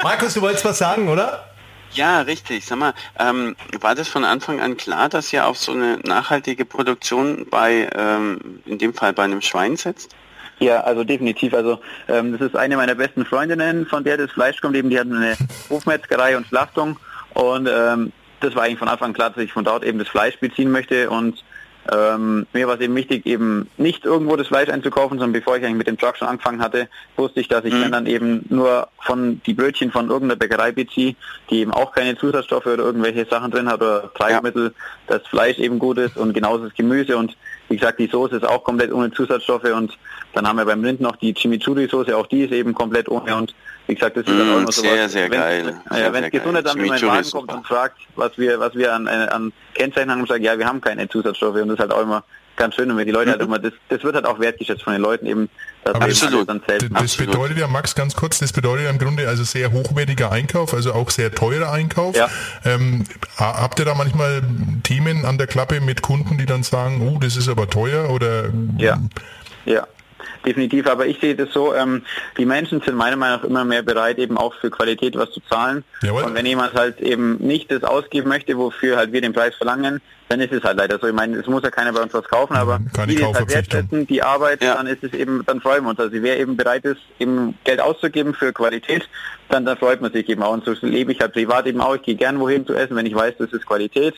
Markus, 0.02 0.34
du 0.34 0.42
wolltest 0.42 0.64
was 0.64 0.78
sagen, 0.78 1.08
oder? 1.08 1.46
Ja, 1.92 2.20
richtig. 2.20 2.66
Sag 2.66 2.78
mal, 2.78 2.94
ähm, 3.18 3.56
war 3.80 3.94
das 3.94 4.08
von 4.08 4.24
Anfang 4.24 4.60
an 4.60 4.76
klar, 4.76 5.08
dass 5.08 5.32
ihr 5.32 5.46
auf 5.46 5.56
so 5.56 5.72
eine 5.72 5.98
nachhaltige 6.04 6.64
Produktion 6.64 7.46
bei, 7.50 7.88
ähm, 7.96 8.60
in 8.66 8.78
dem 8.78 8.94
Fall 8.94 9.12
bei 9.12 9.24
einem 9.24 9.40
Schwein 9.40 9.76
setzt? 9.76 10.14
Ja, 10.60 10.82
also 10.82 11.02
definitiv. 11.02 11.54
Also 11.54 11.80
ähm, 12.06 12.32
das 12.32 12.48
ist 12.48 12.56
eine 12.56 12.76
meiner 12.76 12.94
besten 12.94 13.24
Freundinnen, 13.24 13.86
von 13.86 14.04
der 14.04 14.18
das 14.18 14.30
Fleisch 14.30 14.60
kommt. 14.60 14.76
Eben, 14.76 14.90
die 14.90 14.98
hat 14.98 15.06
eine 15.06 15.36
Hofmetzgerei 15.70 16.36
und 16.36 16.46
Schlachtung 16.46 16.98
und 17.34 17.68
ähm, 17.68 18.12
das 18.40 18.54
war 18.54 18.64
eigentlich 18.64 18.78
von 18.78 18.88
Anfang 18.88 19.08
an 19.08 19.14
klar, 19.14 19.30
dass 19.30 19.42
ich 19.42 19.52
von 19.52 19.64
dort 19.64 19.84
eben 19.84 19.98
das 19.98 20.08
Fleisch 20.08 20.38
beziehen 20.38 20.70
möchte 20.70 21.10
und 21.10 21.42
ähm, 21.90 22.46
mir 22.52 22.68
war 22.68 22.74
es 22.74 22.80
eben 22.80 22.94
wichtig, 22.94 23.26
eben 23.26 23.68
nicht 23.78 24.04
irgendwo 24.04 24.36
das 24.36 24.48
Fleisch 24.48 24.68
einzukaufen, 24.68 25.18
sondern 25.18 25.32
bevor 25.32 25.56
ich 25.56 25.64
eigentlich 25.64 25.78
mit 25.78 25.86
dem 25.86 25.98
Truck 25.98 26.16
schon 26.16 26.28
angefangen 26.28 26.62
hatte, 26.62 26.88
wusste 27.16 27.40
ich, 27.40 27.48
dass 27.48 27.64
ich 27.64 27.72
mhm. 27.72 27.90
dann 27.90 28.06
eben 28.06 28.44
nur 28.48 28.88
von 29.00 29.40
die 29.46 29.54
Brötchen 29.54 29.90
von 29.90 30.10
irgendeiner 30.10 30.38
Bäckerei 30.38 30.72
beziehe, 30.72 31.16
die 31.48 31.60
eben 31.60 31.72
auch 31.72 31.92
keine 31.92 32.16
Zusatzstoffe 32.16 32.66
oder 32.66 32.84
irgendwelche 32.84 33.24
Sachen 33.24 33.50
drin 33.50 33.68
hat 33.68 33.80
oder 33.80 34.12
Treibmittel, 34.14 34.74
ja. 34.74 35.18
das 35.18 35.26
Fleisch 35.26 35.58
eben 35.58 35.78
gut 35.78 35.98
ist 35.98 36.16
und 36.16 36.34
genauso 36.34 36.64
das 36.64 36.74
Gemüse 36.74 37.16
und 37.16 37.36
wie 37.68 37.76
gesagt, 37.76 37.98
die 37.98 38.08
Soße 38.08 38.36
ist 38.36 38.46
auch 38.46 38.64
komplett 38.64 38.92
ohne 38.92 39.10
Zusatzstoffe 39.12 39.64
und 39.64 39.96
dann 40.34 40.46
haben 40.46 40.56
wir 40.56 40.66
beim 40.66 40.84
Rind 40.84 41.00
noch 41.00 41.16
die 41.16 41.32
Chimichurri-Soße, 41.34 42.16
auch 42.16 42.26
die 42.26 42.42
ist 42.42 42.52
eben 42.52 42.74
komplett 42.74 43.08
ohne 43.08 43.36
und 43.36 43.54
wie 43.90 43.94
gesagt, 43.94 44.16
das 44.16 44.24
ist 44.24 44.38
dann 44.38 44.50
auch 44.50 44.60
noch 44.60 44.72
so 44.72 44.82
Sehr, 44.82 45.08
sehr 45.08 45.30
wenn, 45.30 45.40
geil. 45.40 45.80
Ja, 45.90 46.12
wenn 46.12 46.22
das 46.22 46.30
Gesundheitsamt 46.30 46.80
in 46.80 46.86
meinen 46.86 47.02
Wagen 47.02 47.30
kommt 47.30 47.52
und 47.52 47.66
fragt, 47.66 47.98
was 48.14 48.38
wir, 48.38 48.60
was 48.60 48.74
wir 48.74 48.94
an, 48.94 49.08
an 49.08 49.52
Kennzeichen 49.74 50.10
haben, 50.10 50.24
sagen, 50.26 50.44
ja, 50.44 50.58
wir 50.58 50.66
haben 50.66 50.80
keine 50.80 51.08
Zusatzstoffe 51.08 51.56
und 51.56 51.68
das 51.68 51.74
ist 51.74 51.80
halt 51.80 51.92
auch 51.92 52.02
immer 52.02 52.24
ganz 52.56 52.74
schön 52.74 52.90
und 52.90 52.96
wenn 52.98 53.06
die 53.06 53.12
Leute 53.12 53.30
halt 53.30 53.40
mhm. 53.40 53.52
halt 53.52 53.62
immer, 53.62 53.70
das, 53.70 53.78
das 53.88 54.04
wird 54.04 54.14
halt 54.14 54.26
auch 54.26 54.38
wertgeschätzt 54.38 54.82
von 54.82 54.92
den 54.92 55.02
Leuten 55.02 55.26
eben, 55.26 55.48
dass 55.82 55.94
Absolut. 55.94 56.48
Dann 56.48 56.62
selbst 56.68 56.88
das 56.92 57.02
Absolut. 57.02 57.32
bedeutet 57.32 57.58
ja, 57.58 57.66
Max, 57.66 57.94
ganz 57.94 58.14
kurz, 58.14 58.38
das 58.38 58.52
bedeutet 58.52 58.84
ja 58.84 58.90
im 58.90 58.98
Grunde 58.98 59.26
also 59.28 59.44
sehr 59.44 59.72
hochwertiger 59.72 60.30
Einkauf, 60.30 60.74
also 60.74 60.92
auch 60.92 61.10
sehr 61.10 61.32
teurer 61.32 61.72
Einkauf. 61.72 62.14
Ja. 62.14 62.28
Ähm, 62.64 63.04
habt 63.38 63.78
ihr 63.78 63.86
da 63.86 63.94
manchmal 63.94 64.42
Themen 64.84 65.24
an 65.24 65.38
der 65.38 65.46
Klappe 65.46 65.80
mit 65.80 66.02
Kunden, 66.02 66.38
die 66.38 66.46
dann 66.46 66.62
sagen, 66.62 67.00
oh, 67.00 67.18
das 67.18 67.36
ist 67.36 67.48
aber 67.48 67.68
teuer 67.68 68.10
oder? 68.10 68.50
Ja, 68.76 69.00
ja. 69.64 69.86
Definitiv. 70.44 70.86
Aber 70.86 71.06
ich 71.06 71.20
sehe 71.20 71.34
das 71.34 71.52
so, 71.52 71.74
ähm, 71.74 72.02
die 72.38 72.46
Menschen 72.46 72.80
sind 72.80 72.96
meiner 72.96 73.16
Meinung 73.16 73.38
nach 73.38 73.44
immer 73.44 73.64
mehr 73.64 73.82
bereit, 73.82 74.18
eben 74.18 74.36
auch 74.36 74.54
für 74.54 74.70
Qualität 74.70 75.16
was 75.16 75.30
zu 75.30 75.40
zahlen. 75.48 75.84
Jawohl. 76.02 76.24
Und 76.24 76.34
wenn 76.34 76.46
jemand 76.46 76.74
halt 76.74 77.00
eben 77.00 77.36
nicht 77.36 77.70
das 77.70 77.84
ausgeben 77.84 78.28
möchte, 78.28 78.56
wofür 78.56 78.96
halt 78.96 79.12
wir 79.12 79.20
den 79.20 79.32
Preis 79.32 79.54
verlangen, 79.54 80.00
dann 80.30 80.40
ist 80.40 80.52
es 80.52 80.62
halt 80.62 80.78
leider 80.78 80.98
so. 81.00 81.08
Ich 81.08 81.12
meine, 81.12 81.36
es 81.38 81.46
muss 81.48 81.62
ja 81.64 81.70
keiner 81.70 81.92
bei 81.92 82.00
uns 82.00 82.14
was 82.14 82.24
kaufen, 82.24 82.54
aber 82.54 82.80
Keine 82.94 83.14
die 83.14 83.24
halt 83.24 83.52
wertschätzen, 83.52 84.06
die 84.06 84.22
Arbeit, 84.22 84.62
ja. 84.62 84.76
dann 84.76 84.86
ist 84.86 85.02
es 85.02 85.12
eben, 85.12 85.42
dann 85.44 85.60
freuen 85.60 85.82
wir 85.82 85.90
uns. 85.90 85.98
Also 85.98 86.12
wer 86.22 86.38
eben 86.38 86.56
bereit 86.56 86.84
ist, 86.84 87.00
eben 87.18 87.58
Geld 87.64 87.80
auszugeben 87.80 88.32
für 88.34 88.52
Qualität, 88.52 89.08
dann, 89.48 89.64
dann 89.64 89.76
freut 89.76 90.00
man 90.00 90.12
sich 90.12 90.28
eben 90.28 90.42
auch. 90.44 90.52
Und 90.52 90.64
so 90.64 90.74
lebe 90.82 91.10
ich 91.10 91.20
halt 91.20 91.32
privat 91.32 91.66
eben 91.66 91.80
auch. 91.80 91.96
Ich 91.96 92.02
gehe 92.02 92.14
gern 92.14 92.38
wohin 92.38 92.64
zu 92.64 92.74
essen, 92.74 92.94
wenn 92.94 93.06
ich 93.06 93.14
weiß, 93.14 93.34
das 93.38 93.52
ist 93.52 93.66
Qualität. 93.66 94.14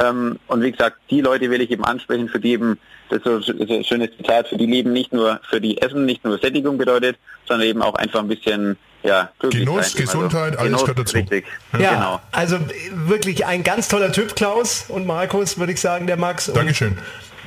Ähm, 0.00 0.38
und 0.48 0.62
wie 0.62 0.72
gesagt, 0.72 0.96
die 1.10 1.20
Leute 1.20 1.50
will 1.50 1.60
ich 1.60 1.70
eben 1.70 1.84
ansprechen, 1.84 2.28
für 2.28 2.40
die 2.40 2.52
eben, 2.52 2.78
das 3.10 3.18
ist 3.18 3.46
so 3.46 3.52
ein 3.52 3.84
schönes 3.84 4.10
Zitat, 4.16 4.48
für 4.48 4.56
die 4.56 4.66
Leben 4.66 4.92
nicht 4.92 5.12
nur 5.12 5.40
für 5.48 5.60
die 5.60 5.80
Essen, 5.80 6.04
nicht 6.04 6.24
nur 6.24 6.38
Sättigung 6.38 6.78
bedeutet, 6.78 7.16
sondern 7.46 7.68
eben 7.68 7.82
auch 7.82 7.94
einfach 7.94 8.20
ein 8.20 8.28
bisschen 8.28 8.76
ja, 9.04 9.30
Genuss, 9.38 9.92
sein. 9.92 10.02
Gesundheit, 10.02 10.56
also, 10.56 10.58
alles 10.58 10.64
Genuss, 10.64 10.80
gehört 10.80 10.98
dazu. 10.98 11.16
Richtig. 11.18 11.44
Ja, 11.78 11.94
genau. 11.94 12.20
also 12.32 12.58
wirklich 13.06 13.44
ein 13.46 13.62
ganz 13.62 13.88
toller 13.88 14.10
Typ, 14.10 14.34
Klaus 14.34 14.86
und 14.88 15.06
Markus, 15.06 15.58
würde 15.58 15.72
ich 15.72 15.80
sagen, 15.80 16.06
der 16.06 16.16
Max. 16.16 16.50
Dankeschön. 16.52 16.98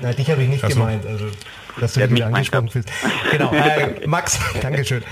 Na, 0.02 0.14
dich 0.14 0.30
habe 0.30 0.44
ich 0.44 0.50
nicht 0.50 0.64
also. 0.64 0.78
gemeint. 0.78 1.06
Also 1.06 1.26
dass 1.80 1.94
du 1.94 2.10
wieder 2.10 2.28
angesprochen 2.28 2.70
bist. 2.74 2.90
Genau. 3.32 3.52
Äh, 3.68 4.08
Max, 4.08 4.40
Dankeschön. 4.62 5.04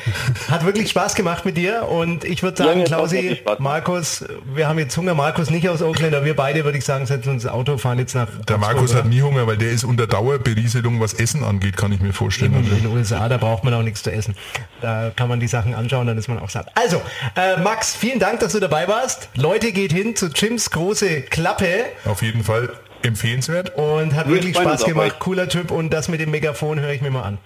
Hat 0.50 0.66
wirklich 0.66 0.90
Spaß 0.90 1.16
gemacht 1.16 1.46
mit 1.46 1.58
dir 1.58 1.88
und 1.88 2.24
ich 2.24 2.42
würde 2.44 2.58
sagen, 2.58 2.80
ja, 2.82 2.86
Klausi, 2.86 3.42
Markus, 3.60 4.24
wir 4.54 4.68
haben 4.68 4.80
jetzt 4.80 4.96
Hunger. 4.96 5.14
Markus 5.14 5.50
nicht 5.50 5.68
aus 5.68 5.82
Oakland, 5.82 6.14
aber 6.16 6.26
wir 6.26 6.36
beide, 6.36 6.64
würde 6.64 6.78
ich 6.78 6.86
sagen, 6.86 7.06
setzen 7.06 7.30
uns 7.30 7.44
ins 7.44 7.52
Auto, 7.52 7.78
fahren 7.78 8.00
jetzt 8.00 8.14
nach 8.16 8.28
Der 8.48 8.58
Markus 8.58 8.92
oder? 8.92 9.00
hat 9.00 9.08
nie 9.08 9.22
Hunger, 9.22 9.46
weil 9.48 9.58
der 9.58 9.72
ist 9.72 9.84
unter 9.84 10.08
Dauerberieselung, 10.08 11.02
was 11.02 11.14
Essen 11.14 11.44
angeht, 11.44 11.76
kann 11.76 11.92
ich 11.92 12.00
mir 12.00 12.14
vorstellen. 12.14 12.54
In, 12.54 12.66
in 12.66 12.84
den 12.84 12.88
USA, 12.88 13.28
da 13.28 13.38
braucht 13.38 13.64
man 13.64 13.74
auch 13.74 13.82
nichts 13.82 14.04
zu 14.04 14.12
essen. 14.12 14.36
Da 14.82 15.12
kann 15.16 15.28
man 15.28 15.40
die 15.40 15.48
Sachen 15.48 15.74
anschauen, 15.76 16.08
dann 16.08 16.18
ist 16.18 16.28
man 16.28 16.40
auch 16.40 16.50
satt. 16.50 16.68
Also, 16.76 17.02
äh, 17.36 17.60
Max, 17.62 17.96
vielen 17.96 18.20
Dank, 18.20 18.40
dass 18.40 18.54
du 18.54 18.60
dabei 18.60 18.88
warst. 18.88 19.30
Leute, 19.36 19.72
geht 19.72 19.92
hin 19.92 20.16
zu 20.16 20.28
Jims 20.28 20.70
große 20.72 21.22
Klappe. 21.24 21.86
Auf 22.06 22.22
jeden 22.22 22.44
Fall. 22.44 22.70
Empfehlenswert. 23.06 23.76
Und 23.76 24.16
hat 24.16 24.28
Wir 24.28 24.36
wirklich 24.36 24.56
Spaß 24.56 24.86
gemacht. 24.86 25.20
Cooler 25.20 25.48
Typ 25.48 25.72
und 25.72 25.92
das 25.92 26.08
mit 26.10 26.20
dem 26.20 26.32
Megafon 26.32 26.80
höre 26.80 26.92
ich 26.92 27.02
mir 27.02 27.12
mal 27.12 27.24
an. 27.24 27.38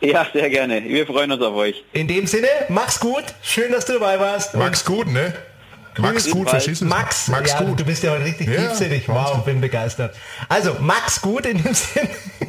Ja, 0.00 0.26
sehr 0.32 0.48
gerne. 0.48 0.84
Wir 0.84 1.06
freuen 1.06 1.32
uns 1.32 1.42
auf 1.42 1.54
euch. 1.54 1.84
In 1.92 2.06
dem 2.06 2.26
Sinne, 2.26 2.48
mach's 2.68 3.00
gut. 3.00 3.24
Schön, 3.42 3.72
dass 3.72 3.84
du 3.84 3.94
dabei 3.94 4.20
warst. 4.20 4.54
Mach's 4.54 4.84
gut, 4.84 5.08
ne? 5.08 5.34
Max 5.98 6.30
gut, 6.30 6.48
verstehst 6.48 6.80
du 6.80 6.86
Max, 6.86 7.28
Max 7.28 7.52
ja, 7.52 7.62
gut. 7.62 7.80
du 7.80 7.84
bist 7.84 8.02
ja 8.02 8.12
heute 8.12 8.24
richtig 8.24 8.48
ja, 8.48 8.68
tiefsinnig. 8.68 9.08
Wow, 9.08 9.44
bin 9.44 9.60
begeistert. 9.60 10.14
Also, 10.48 10.76
Max 10.80 11.20
gut 11.20 11.46
in 11.46 11.62
dem 11.62 11.74
Sinne. 11.74 12.08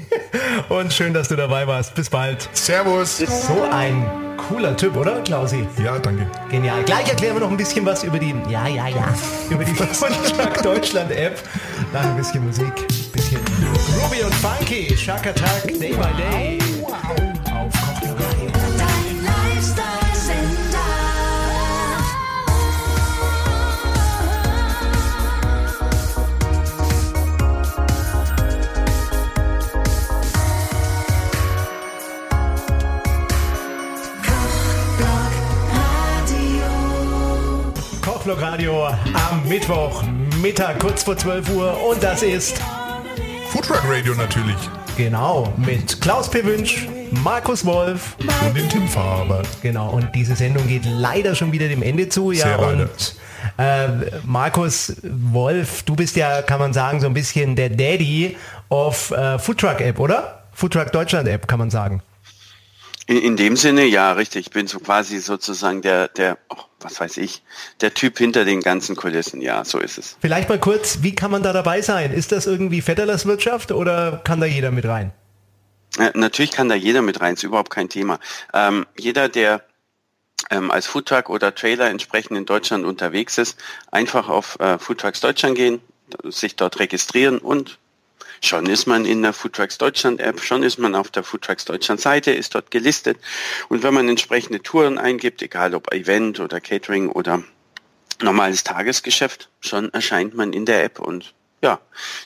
Und 0.69 0.93
schön, 0.93 1.13
dass 1.13 1.27
du 1.27 1.35
dabei 1.35 1.67
warst. 1.67 1.95
Bis 1.95 2.09
bald. 2.09 2.49
Servus. 2.53 3.17
So 3.17 3.63
ein 3.71 4.05
cooler 4.37 4.75
Typ, 4.75 4.95
oder, 4.95 5.21
Klausi? 5.21 5.67
Ja, 5.83 5.99
danke. 5.99 6.27
Genial. 6.49 6.83
Gleich 6.83 7.07
erklären 7.09 7.35
wir 7.35 7.41
noch 7.41 7.51
ein 7.51 7.57
bisschen 7.57 7.85
was 7.85 8.03
über 8.03 8.19
die, 8.19 8.33
ja, 8.49 8.67
ja, 8.67 8.87
ja, 8.87 9.13
über 9.49 9.63
die 9.63 9.73
Deutschland 10.63 11.11
App. 11.11 11.41
Dann 11.93 12.07
ein 12.09 12.17
bisschen 12.17 12.45
Musik, 12.45 12.65
ein 12.67 13.11
bisschen 13.11 13.41
Ruby 14.01 14.23
und 14.23 14.33
Funky, 14.35 14.95
Shark 14.97 15.27
Attack, 15.27 15.67
Day 15.79 15.93
by 15.93 16.09
Day. 16.17 16.38
Radio 38.37 38.85
am 38.85 39.47
Mittwoch 39.47 40.03
Mittag 40.41 40.79
kurz 40.79 41.03
vor 41.03 41.17
12 41.17 41.49
Uhr 41.49 41.77
und 41.89 42.03
das 42.03 42.21
ist 42.21 42.61
Foodtruck 43.49 43.81
Radio 43.89 44.13
natürlich. 44.13 44.55
Genau, 44.95 45.51
mit 45.57 45.99
Klaus 45.99 46.29
P. 46.29 46.43
Wünsch, 46.45 46.87
Markus 47.23 47.65
Wolf 47.65 48.15
und 48.19 48.55
dem 48.55 48.69
Tim 48.69 48.87
Faber. 48.87 49.41
Genau, 49.63 49.89
und 49.89 50.13
diese 50.13 50.35
Sendung 50.35 50.67
geht 50.67 50.85
leider 50.85 51.33
schon 51.33 51.51
wieder 51.51 51.67
dem 51.67 51.81
Ende 51.81 52.09
zu. 52.09 52.31
Ja, 52.31 52.45
Sehr 52.45 52.59
und 52.59 53.15
äh, 53.57 53.87
Markus 54.25 54.97
Wolf, 55.03 55.83
du 55.83 55.95
bist 55.95 56.15
ja, 56.15 56.41
kann 56.41 56.59
man 56.59 56.71
sagen, 56.71 56.99
so 56.99 57.07
ein 57.07 57.13
bisschen 57.13 57.55
der 57.55 57.69
Daddy 57.69 58.37
of 58.69 59.11
äh, 59.11 59.39
Foodtruck 59.39 59.81
App, 59.81 59.99
oder? 59.99 60.43
Foodtruck 60.53 60.91
Deutschland 60.91 61.27
App, 61.27 61.47
kann 61.47 61.59
man 61.59 61.69
sagen. 61.69 62.03
In, 63.09 63.17
in 63.17 63.37
dem 63.37 63.55
Sinne, 63.55 63.85
ja, 63.85 64.11
richtig. 64.11 64.45
Ich 64.45 64.53
bin 64.53 64.67
so 64.67 64.77
quasi 64.79 65.17
sozusagen 65.17 65.81
der, 65.81 66.09
der, 66.09 66.37
oh, 66.49 66.61
was 66.79 66.99
weiß 66.99 67.17
ich, 67.17 67.41
der 67.81 67.91
Typ 67.95 68.19
hinter 68.19 68.45
den 68.45 68.61
ganzen 68.61 68.95
Kulissen. 68.95 69.41
Ja, 69.41 69.65
so 69.65 69.79
ist 69.79 69.97
es. 69.97 70.15
Vielleicht 70.21 70.47
mal 70.47 70.59
kurz, 70.59 70.99
wie 71.01 71.15
kann 71.15 71.31
man 71.31 71.41
da 71.41 71.51
dabei 71.51 71.81
sein? 71.81 72.13
Ist 72.13 72.31
das 72.31 72.45
irgendwie 72.45 72.85
Vetterlerswirtschaft 72.85 73.71
oder 73.71 74.21
kann 74.23 74.39
da 74.39 74.45
jeder 74.45 74.69
mit 74.69 74.85
rein? 74.85 75.11
Äh, 75.97 76.11
natürlich 76.13 76.51
kann 76.51 76.69
da 76.69 76.75
jeder 76.75 77.01
mit 77.01 77.19
rein, 77.19 77.33
ist 77.33 77.41
überhaupt 77.41 77.71
kein 77.71 77.89
Thema. 77.89 78.19
Ähm, 78.53 78.85
jeder, 78.95 79.27
der 79.27 79.63
ähm, 80.51 80.69
als 80.69 80.85
Foodtruck 80.85 81.31
oder 81.31 81.55
Trailer 81.55 81.89
entsprechend 81.89 82.37
in 82.37 82.45
Deutschland 82.45 82.85
unterwegs 82.85 83.39
ist, 83.39 83.57
einfach 83.89 84.29
auf 84.29 84.59
äh, 84.59 84.77
Foodtrucks 84.77 85.19
Deutschland 85.19 85.55
gehen, 85.55 85.81
sich 86.25 86.55
dort 86.55 86.77
registrieren 86.77 87.39
und 87.39 87.79
Schon 88.41 88.65
ist 88.67 88.85
man 88.85 89.05
in 89.05 89.21
der 89.21 89.33
Foodtrucks 89.33 89.77
Deutschland 89.77 90.19
App, 90.21 90.41
schon 90.41 90.63
ist 90.63 90.79
man 90.79 90.95
auf 90.95 91.09
der 91.09 91.23
Foodtrucks 91.23 91.65
Deutschland 91.65 91.99
Seite, 91.99 92.31
ist 92.31 92.55
dort 92.55 92.71
gelistet. 92.71 93.17
Und 93.67 93.83
wenn 93.83 93.93
man 93.93 94.07
entsprechende 94.07 94.61
Touren 94.61 94.97
eingibt, 94.97 95.41
egal 95.41 95.75
ob 95.75 95.93
Event 95.93 96.39
oder 96.39 96.59
Catering 96.61 97.09
oder 97.09 97.43
normales 98.21 98.63
Tagesgeschäft, 98.63 99.49
schon 99.59 99.93
erscheint 99.93 100.35
man 100.35 100.53
in 100.53 100.65
der 100.65 100.83
App 100.83 100.99
und 100.99 101.33
ja, 101.61 101.79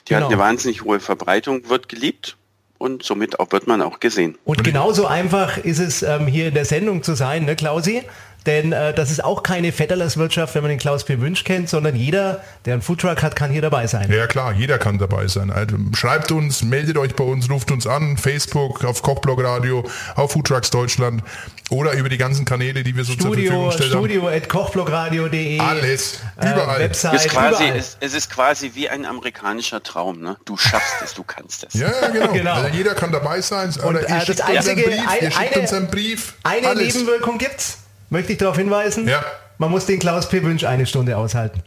die 0.06 0.14
genau. 0.14 0.26
hat 0.26 0.32
eine 0.32 0.40
wahnsinnig 0.40 0.82
hohe 0.82 1.00
Verbreitung, 1.00 1.68
wird 1.68 1.88
geliebt 1.88 2.36
und 2.78 3.02
somit 3.02 3.40
auch 3.40 3.50
wird 3.52 3.66
man 3.66 3.82
auch 3.82 4.00
gesehen. 4.00 4.36
Und 4.44 4.62
genauso 4.62 5.06
einfach 5.06 5.58
ist 5.58 5.78
es 5.78 6.02
ähm, 6.02 6.26
hier 6.26 6.48
in 6.48 6.54
der 6.54 6.64
Sendung 6.64 7.02
zu 7.02 7.14
sein, 7.14 7.44
ne 7.44 7.56
Klausi? 7.56 8.02
Denn 8.46 8.72
äh, 8.72 8.92
das 8.92 9.10
ist 9.10 9.24
auch 9.24 9.42
keine 9.42 9.72
Vetterlerswirtschaft, 9.72 10.54
wenn 10.54 10.62
man 10.62 10.68
den 10.68 10.78
Klaus 10.78 11.04
P. 11.04 11.20
Wünsch 11.20 11.44
kennt, 11.44 11.68
sondern 11.68 11.96
jeder, 11.96 12.42
der 12.66 12.74
einen 12.74 12.82
Foodtruck 12.82 13.22
hat, 13.22 13.36
kann 13.36 13.50
hier 13.50 13.62
dabei 13.62 13.86
sein. 13.86 14.10
Ja 14.12 14.26
klar, 14.26 14.52
jeder 14.52 14.78
kann 14.78 14.98
dabei 14.98 15.28
sein. 15.28 15.50
Also, 15.50 15.76
schreibt 15.94 16.30
uns, 16.30 16.62
meldet 16.62 16.98
euch 16.98 17.14
bei 17.14 17.24
uns, 17.24 17.48
ruft 17.48 17.70
uns 17.70 17.86
an, 17.86 18.18
Facebook, 18.18 18.84
auf 18.84 19.02
Kochblog 19.02 19.42
Radio, 19.42 19.88
auf 20.14 20.32
Foodtrucks 20.32 20.70
Deutschland 20.70 21.22
oder 21.70 21.92
über 21.92 22.10
die 22.10 22.18
ganzen 22.18 22.44
Kanäle, 22.44 22.82
die 22.82 22.94
wir 22.94 23.04
so 23.04 23.14
Studio, 23.14 23.30
zur 23.30 23.34
Verfügung 23.34 23.72
stellen. 23.72 23.90
Studio 23.90 24.28
at 24.28 24.48
kochblogradio.de. 24.50 25.60
Alles, 25.60 26.20
äh, 26.36 26.50
überall. 26.50 26.80
Äh, 26.80 26.84
Website, 26.84 27.14
ist 27.14 27.28
quasi, 27.30 27.64
überall. 27.64 27.78
Es, 27.78 27.96
es, 28.00 28.14
ist 28.14 28.30
quasi 28.30 28.72
wie 28.74 28.90
ein 28.90 29.06
amerikanischer 29.06 29.82
Traum. 29.82 30.20
Ne? 30.20 30.36
Du 30.44 30.58
schaffst 30.58 30.96
es, 31.02 31.14
du 31.14 31.24
kannst 31.24 31.64
es. 31.64 31.74
Ja, 31.74 31.90
genau. 32.12 32.32
genau. 32.32 32.54
Also 32.54 32.68
jeder 32.76 32.94
kann 32.94 33.10
dabei 33.10 33.40
sein. 33.40 33.70
Und, 33.70 33.84
oder 33.84 34.00
ihr 34.02 34.16
äh, 34.16 34.20
schickt 34.20 34.40
das 34.40 34.46
einzige, 34.46 34.84
uns 34.84 34.92
einen 34.92 35.06
Brief. 35.06 35.22
Ihr 35.22 35.30
schickt 35.30 35.52
eine, 35.54 35.62
uns 35.62 35.72
einen 35.72 35.86
Brief. 35.88 36.34
Eine 36.42 36.68
Alles. 36.68 36.94
Nebenwirkung 36.94 37.38
gibt's 37.38 37.78
möchte 38.14 38.32
ich 38.32 38.38
darauf 38.38 38.56
hinweisen. 38.56 39.06
Ja. 39.06 39.22
Man 39.58 39.70
muss 39.70 39.84
den 39.84 39.98
Klaus 39.98 40.28
P. 40.28 40.42
Wünsch 40.42 40.64
eine 40.64 40.86
Stunde 40.86 41.16
aushalten. 41.16 41.62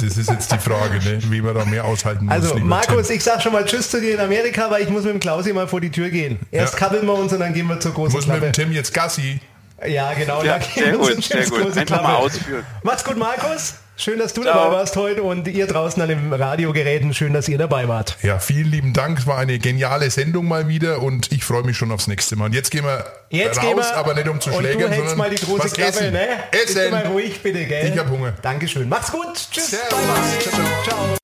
das 0.00 0.16
ist 0.16 0.30
jetzt 0.30 0.50
die 0.50 0.58
Frage, 0.58 0.98
ne? 1.04 1.18
wie 1.28 1.42
man 1.42 1.54
da 1.54 1.66
mehr 1.66 1.84
aushalten 1.84 2.24
muss. 2.24 2.32
Also 2.32 2.56
Markus, 2.56 3.08
Tim. 3.08 3.16
ich 3.16 3.22
sag 3.22 3.42
schon 3.42 3.52
mal 3.52 3.64
Tschüss 3.66 3.90
zu 3.90 4.00
dir 4.00 4.14
in 4.14 4.20
Amerika, 4.20 4.70
weil 4.70 4.82
ich 4.82 4.88
muss 4.88 5.04
mit 5.04 5.12
dem 5.12 5.20
Klausi 5.20 5.52
mal 5.52 5.68
vor 5.68 5.82
die 5.82 5.90
Tür 5.90 6.08
gehen. 6.08 6.38
Erst 6.50 6.74
ja. 6.74 6.78
kabbeln 6.78 7.06
wir 7.06 7.12
uns 7.12 7.32
und 7.32 7.40
dann 7.40 7.52
gehen 7.52 7.66
wir 7.66 7.78
zur 7.78 7.92
großen 7.92 8.14
Muss 8.14 8.24
Klappe. 8.24 8.46
mit 8.46 8.56
dem 8.56 8.64
Tim 8.64 8.72
jetzt 8.72 8.94
Gassi. 8.94 9.40
Ja, 9.86 10.12
genau. 10.14 10.42
Ja, 10.42 10.60
sehr 10.60 10.92
gut, 10.92 11.22
sehr 11.24 11.46
gut. 11.46 11.66
Einfach 11.66 11.84
Klappe. 11.84 12.02
mal 12.02 12.16
ausführen. 12.16 12.64
Macht's 12.82 13.04
gut, 13.04 13.16
Markus. 13.16 13.74
Schön, 13.96 14.18
dass 14.18 14.32
du 14.34 14.42
Ciao. 14.42 14.54
dabei 14.54 14.76
warst 14.76 14.96
heute 14.96 15.22
und 15.22 15.46
ihr 15.46 15.68
draußen 15.68 16.02
an 16.02 16.08
den 16.08 16.32
Radiogeräten. 16.32 17.14
Schön, 17.14 17.32
dass 17.32 17.48
ihr 17.48 17.58
dabei 17.58 17.86
wart. 17.86 18.16
Ja, 18.22 18.40
vielen 18.40 18.70
lieben 18.70 18.92
Dank. 18.92 19.20
Es 19.20 19.26
war 19.26 19.38
eine 19.38 19.58
geniale 19.60 20.10
Sendung 20.10 20.48
mal 20.48 20.66
wieder 20.66 21.00
und 21.00 21.30
ich 21.30 21.44
freue 21.44 21.62
mich 21.62 21.76
schon 21.76 21.92
aufs 21.92 22.08
nächste 22.08 22.34
Mal. 22.34 22.46
Und 22.46 22.54
jetzt 22.54 22.72
gehen 22.72 22.84
wir 22.84 23.04
jetzt 23.30 23.58
raus, 23.58 23.64
gehen 23.64 23.76
wir, 23.76 23.96
aber 23.96 24.14
nicht 24.14 24.28
um 24.28 24.40
zu 24.40 24.52
schlägern, 24.52 24.90
du 24.90 24.96
sondern 24.96 25.18
mal 25.18 25.30
die 25.30 25.36
große 25.44 25.70
Klappe, 25.70 25.90
essen. 25.90 26.12
Ne? 26.12 26.28
Essen. 26.50 26.90
mal 26.90 27.06
ruhig 27.06 27.40
bitte, 27.40 27.64
gell? 27.66 27.92
Ich 27.92 27.98
hab 27.98 28.10
Hunger. 28.10 28.34
Dankeschön. 28.42 28.88
Macht's 28.88 29.12
gut. 29.12 29.32
Tschüss. 29.52 29.70
Servus. 29.70 29.98
Ciao. 30.42 30.64
ciao. 30.84 31.16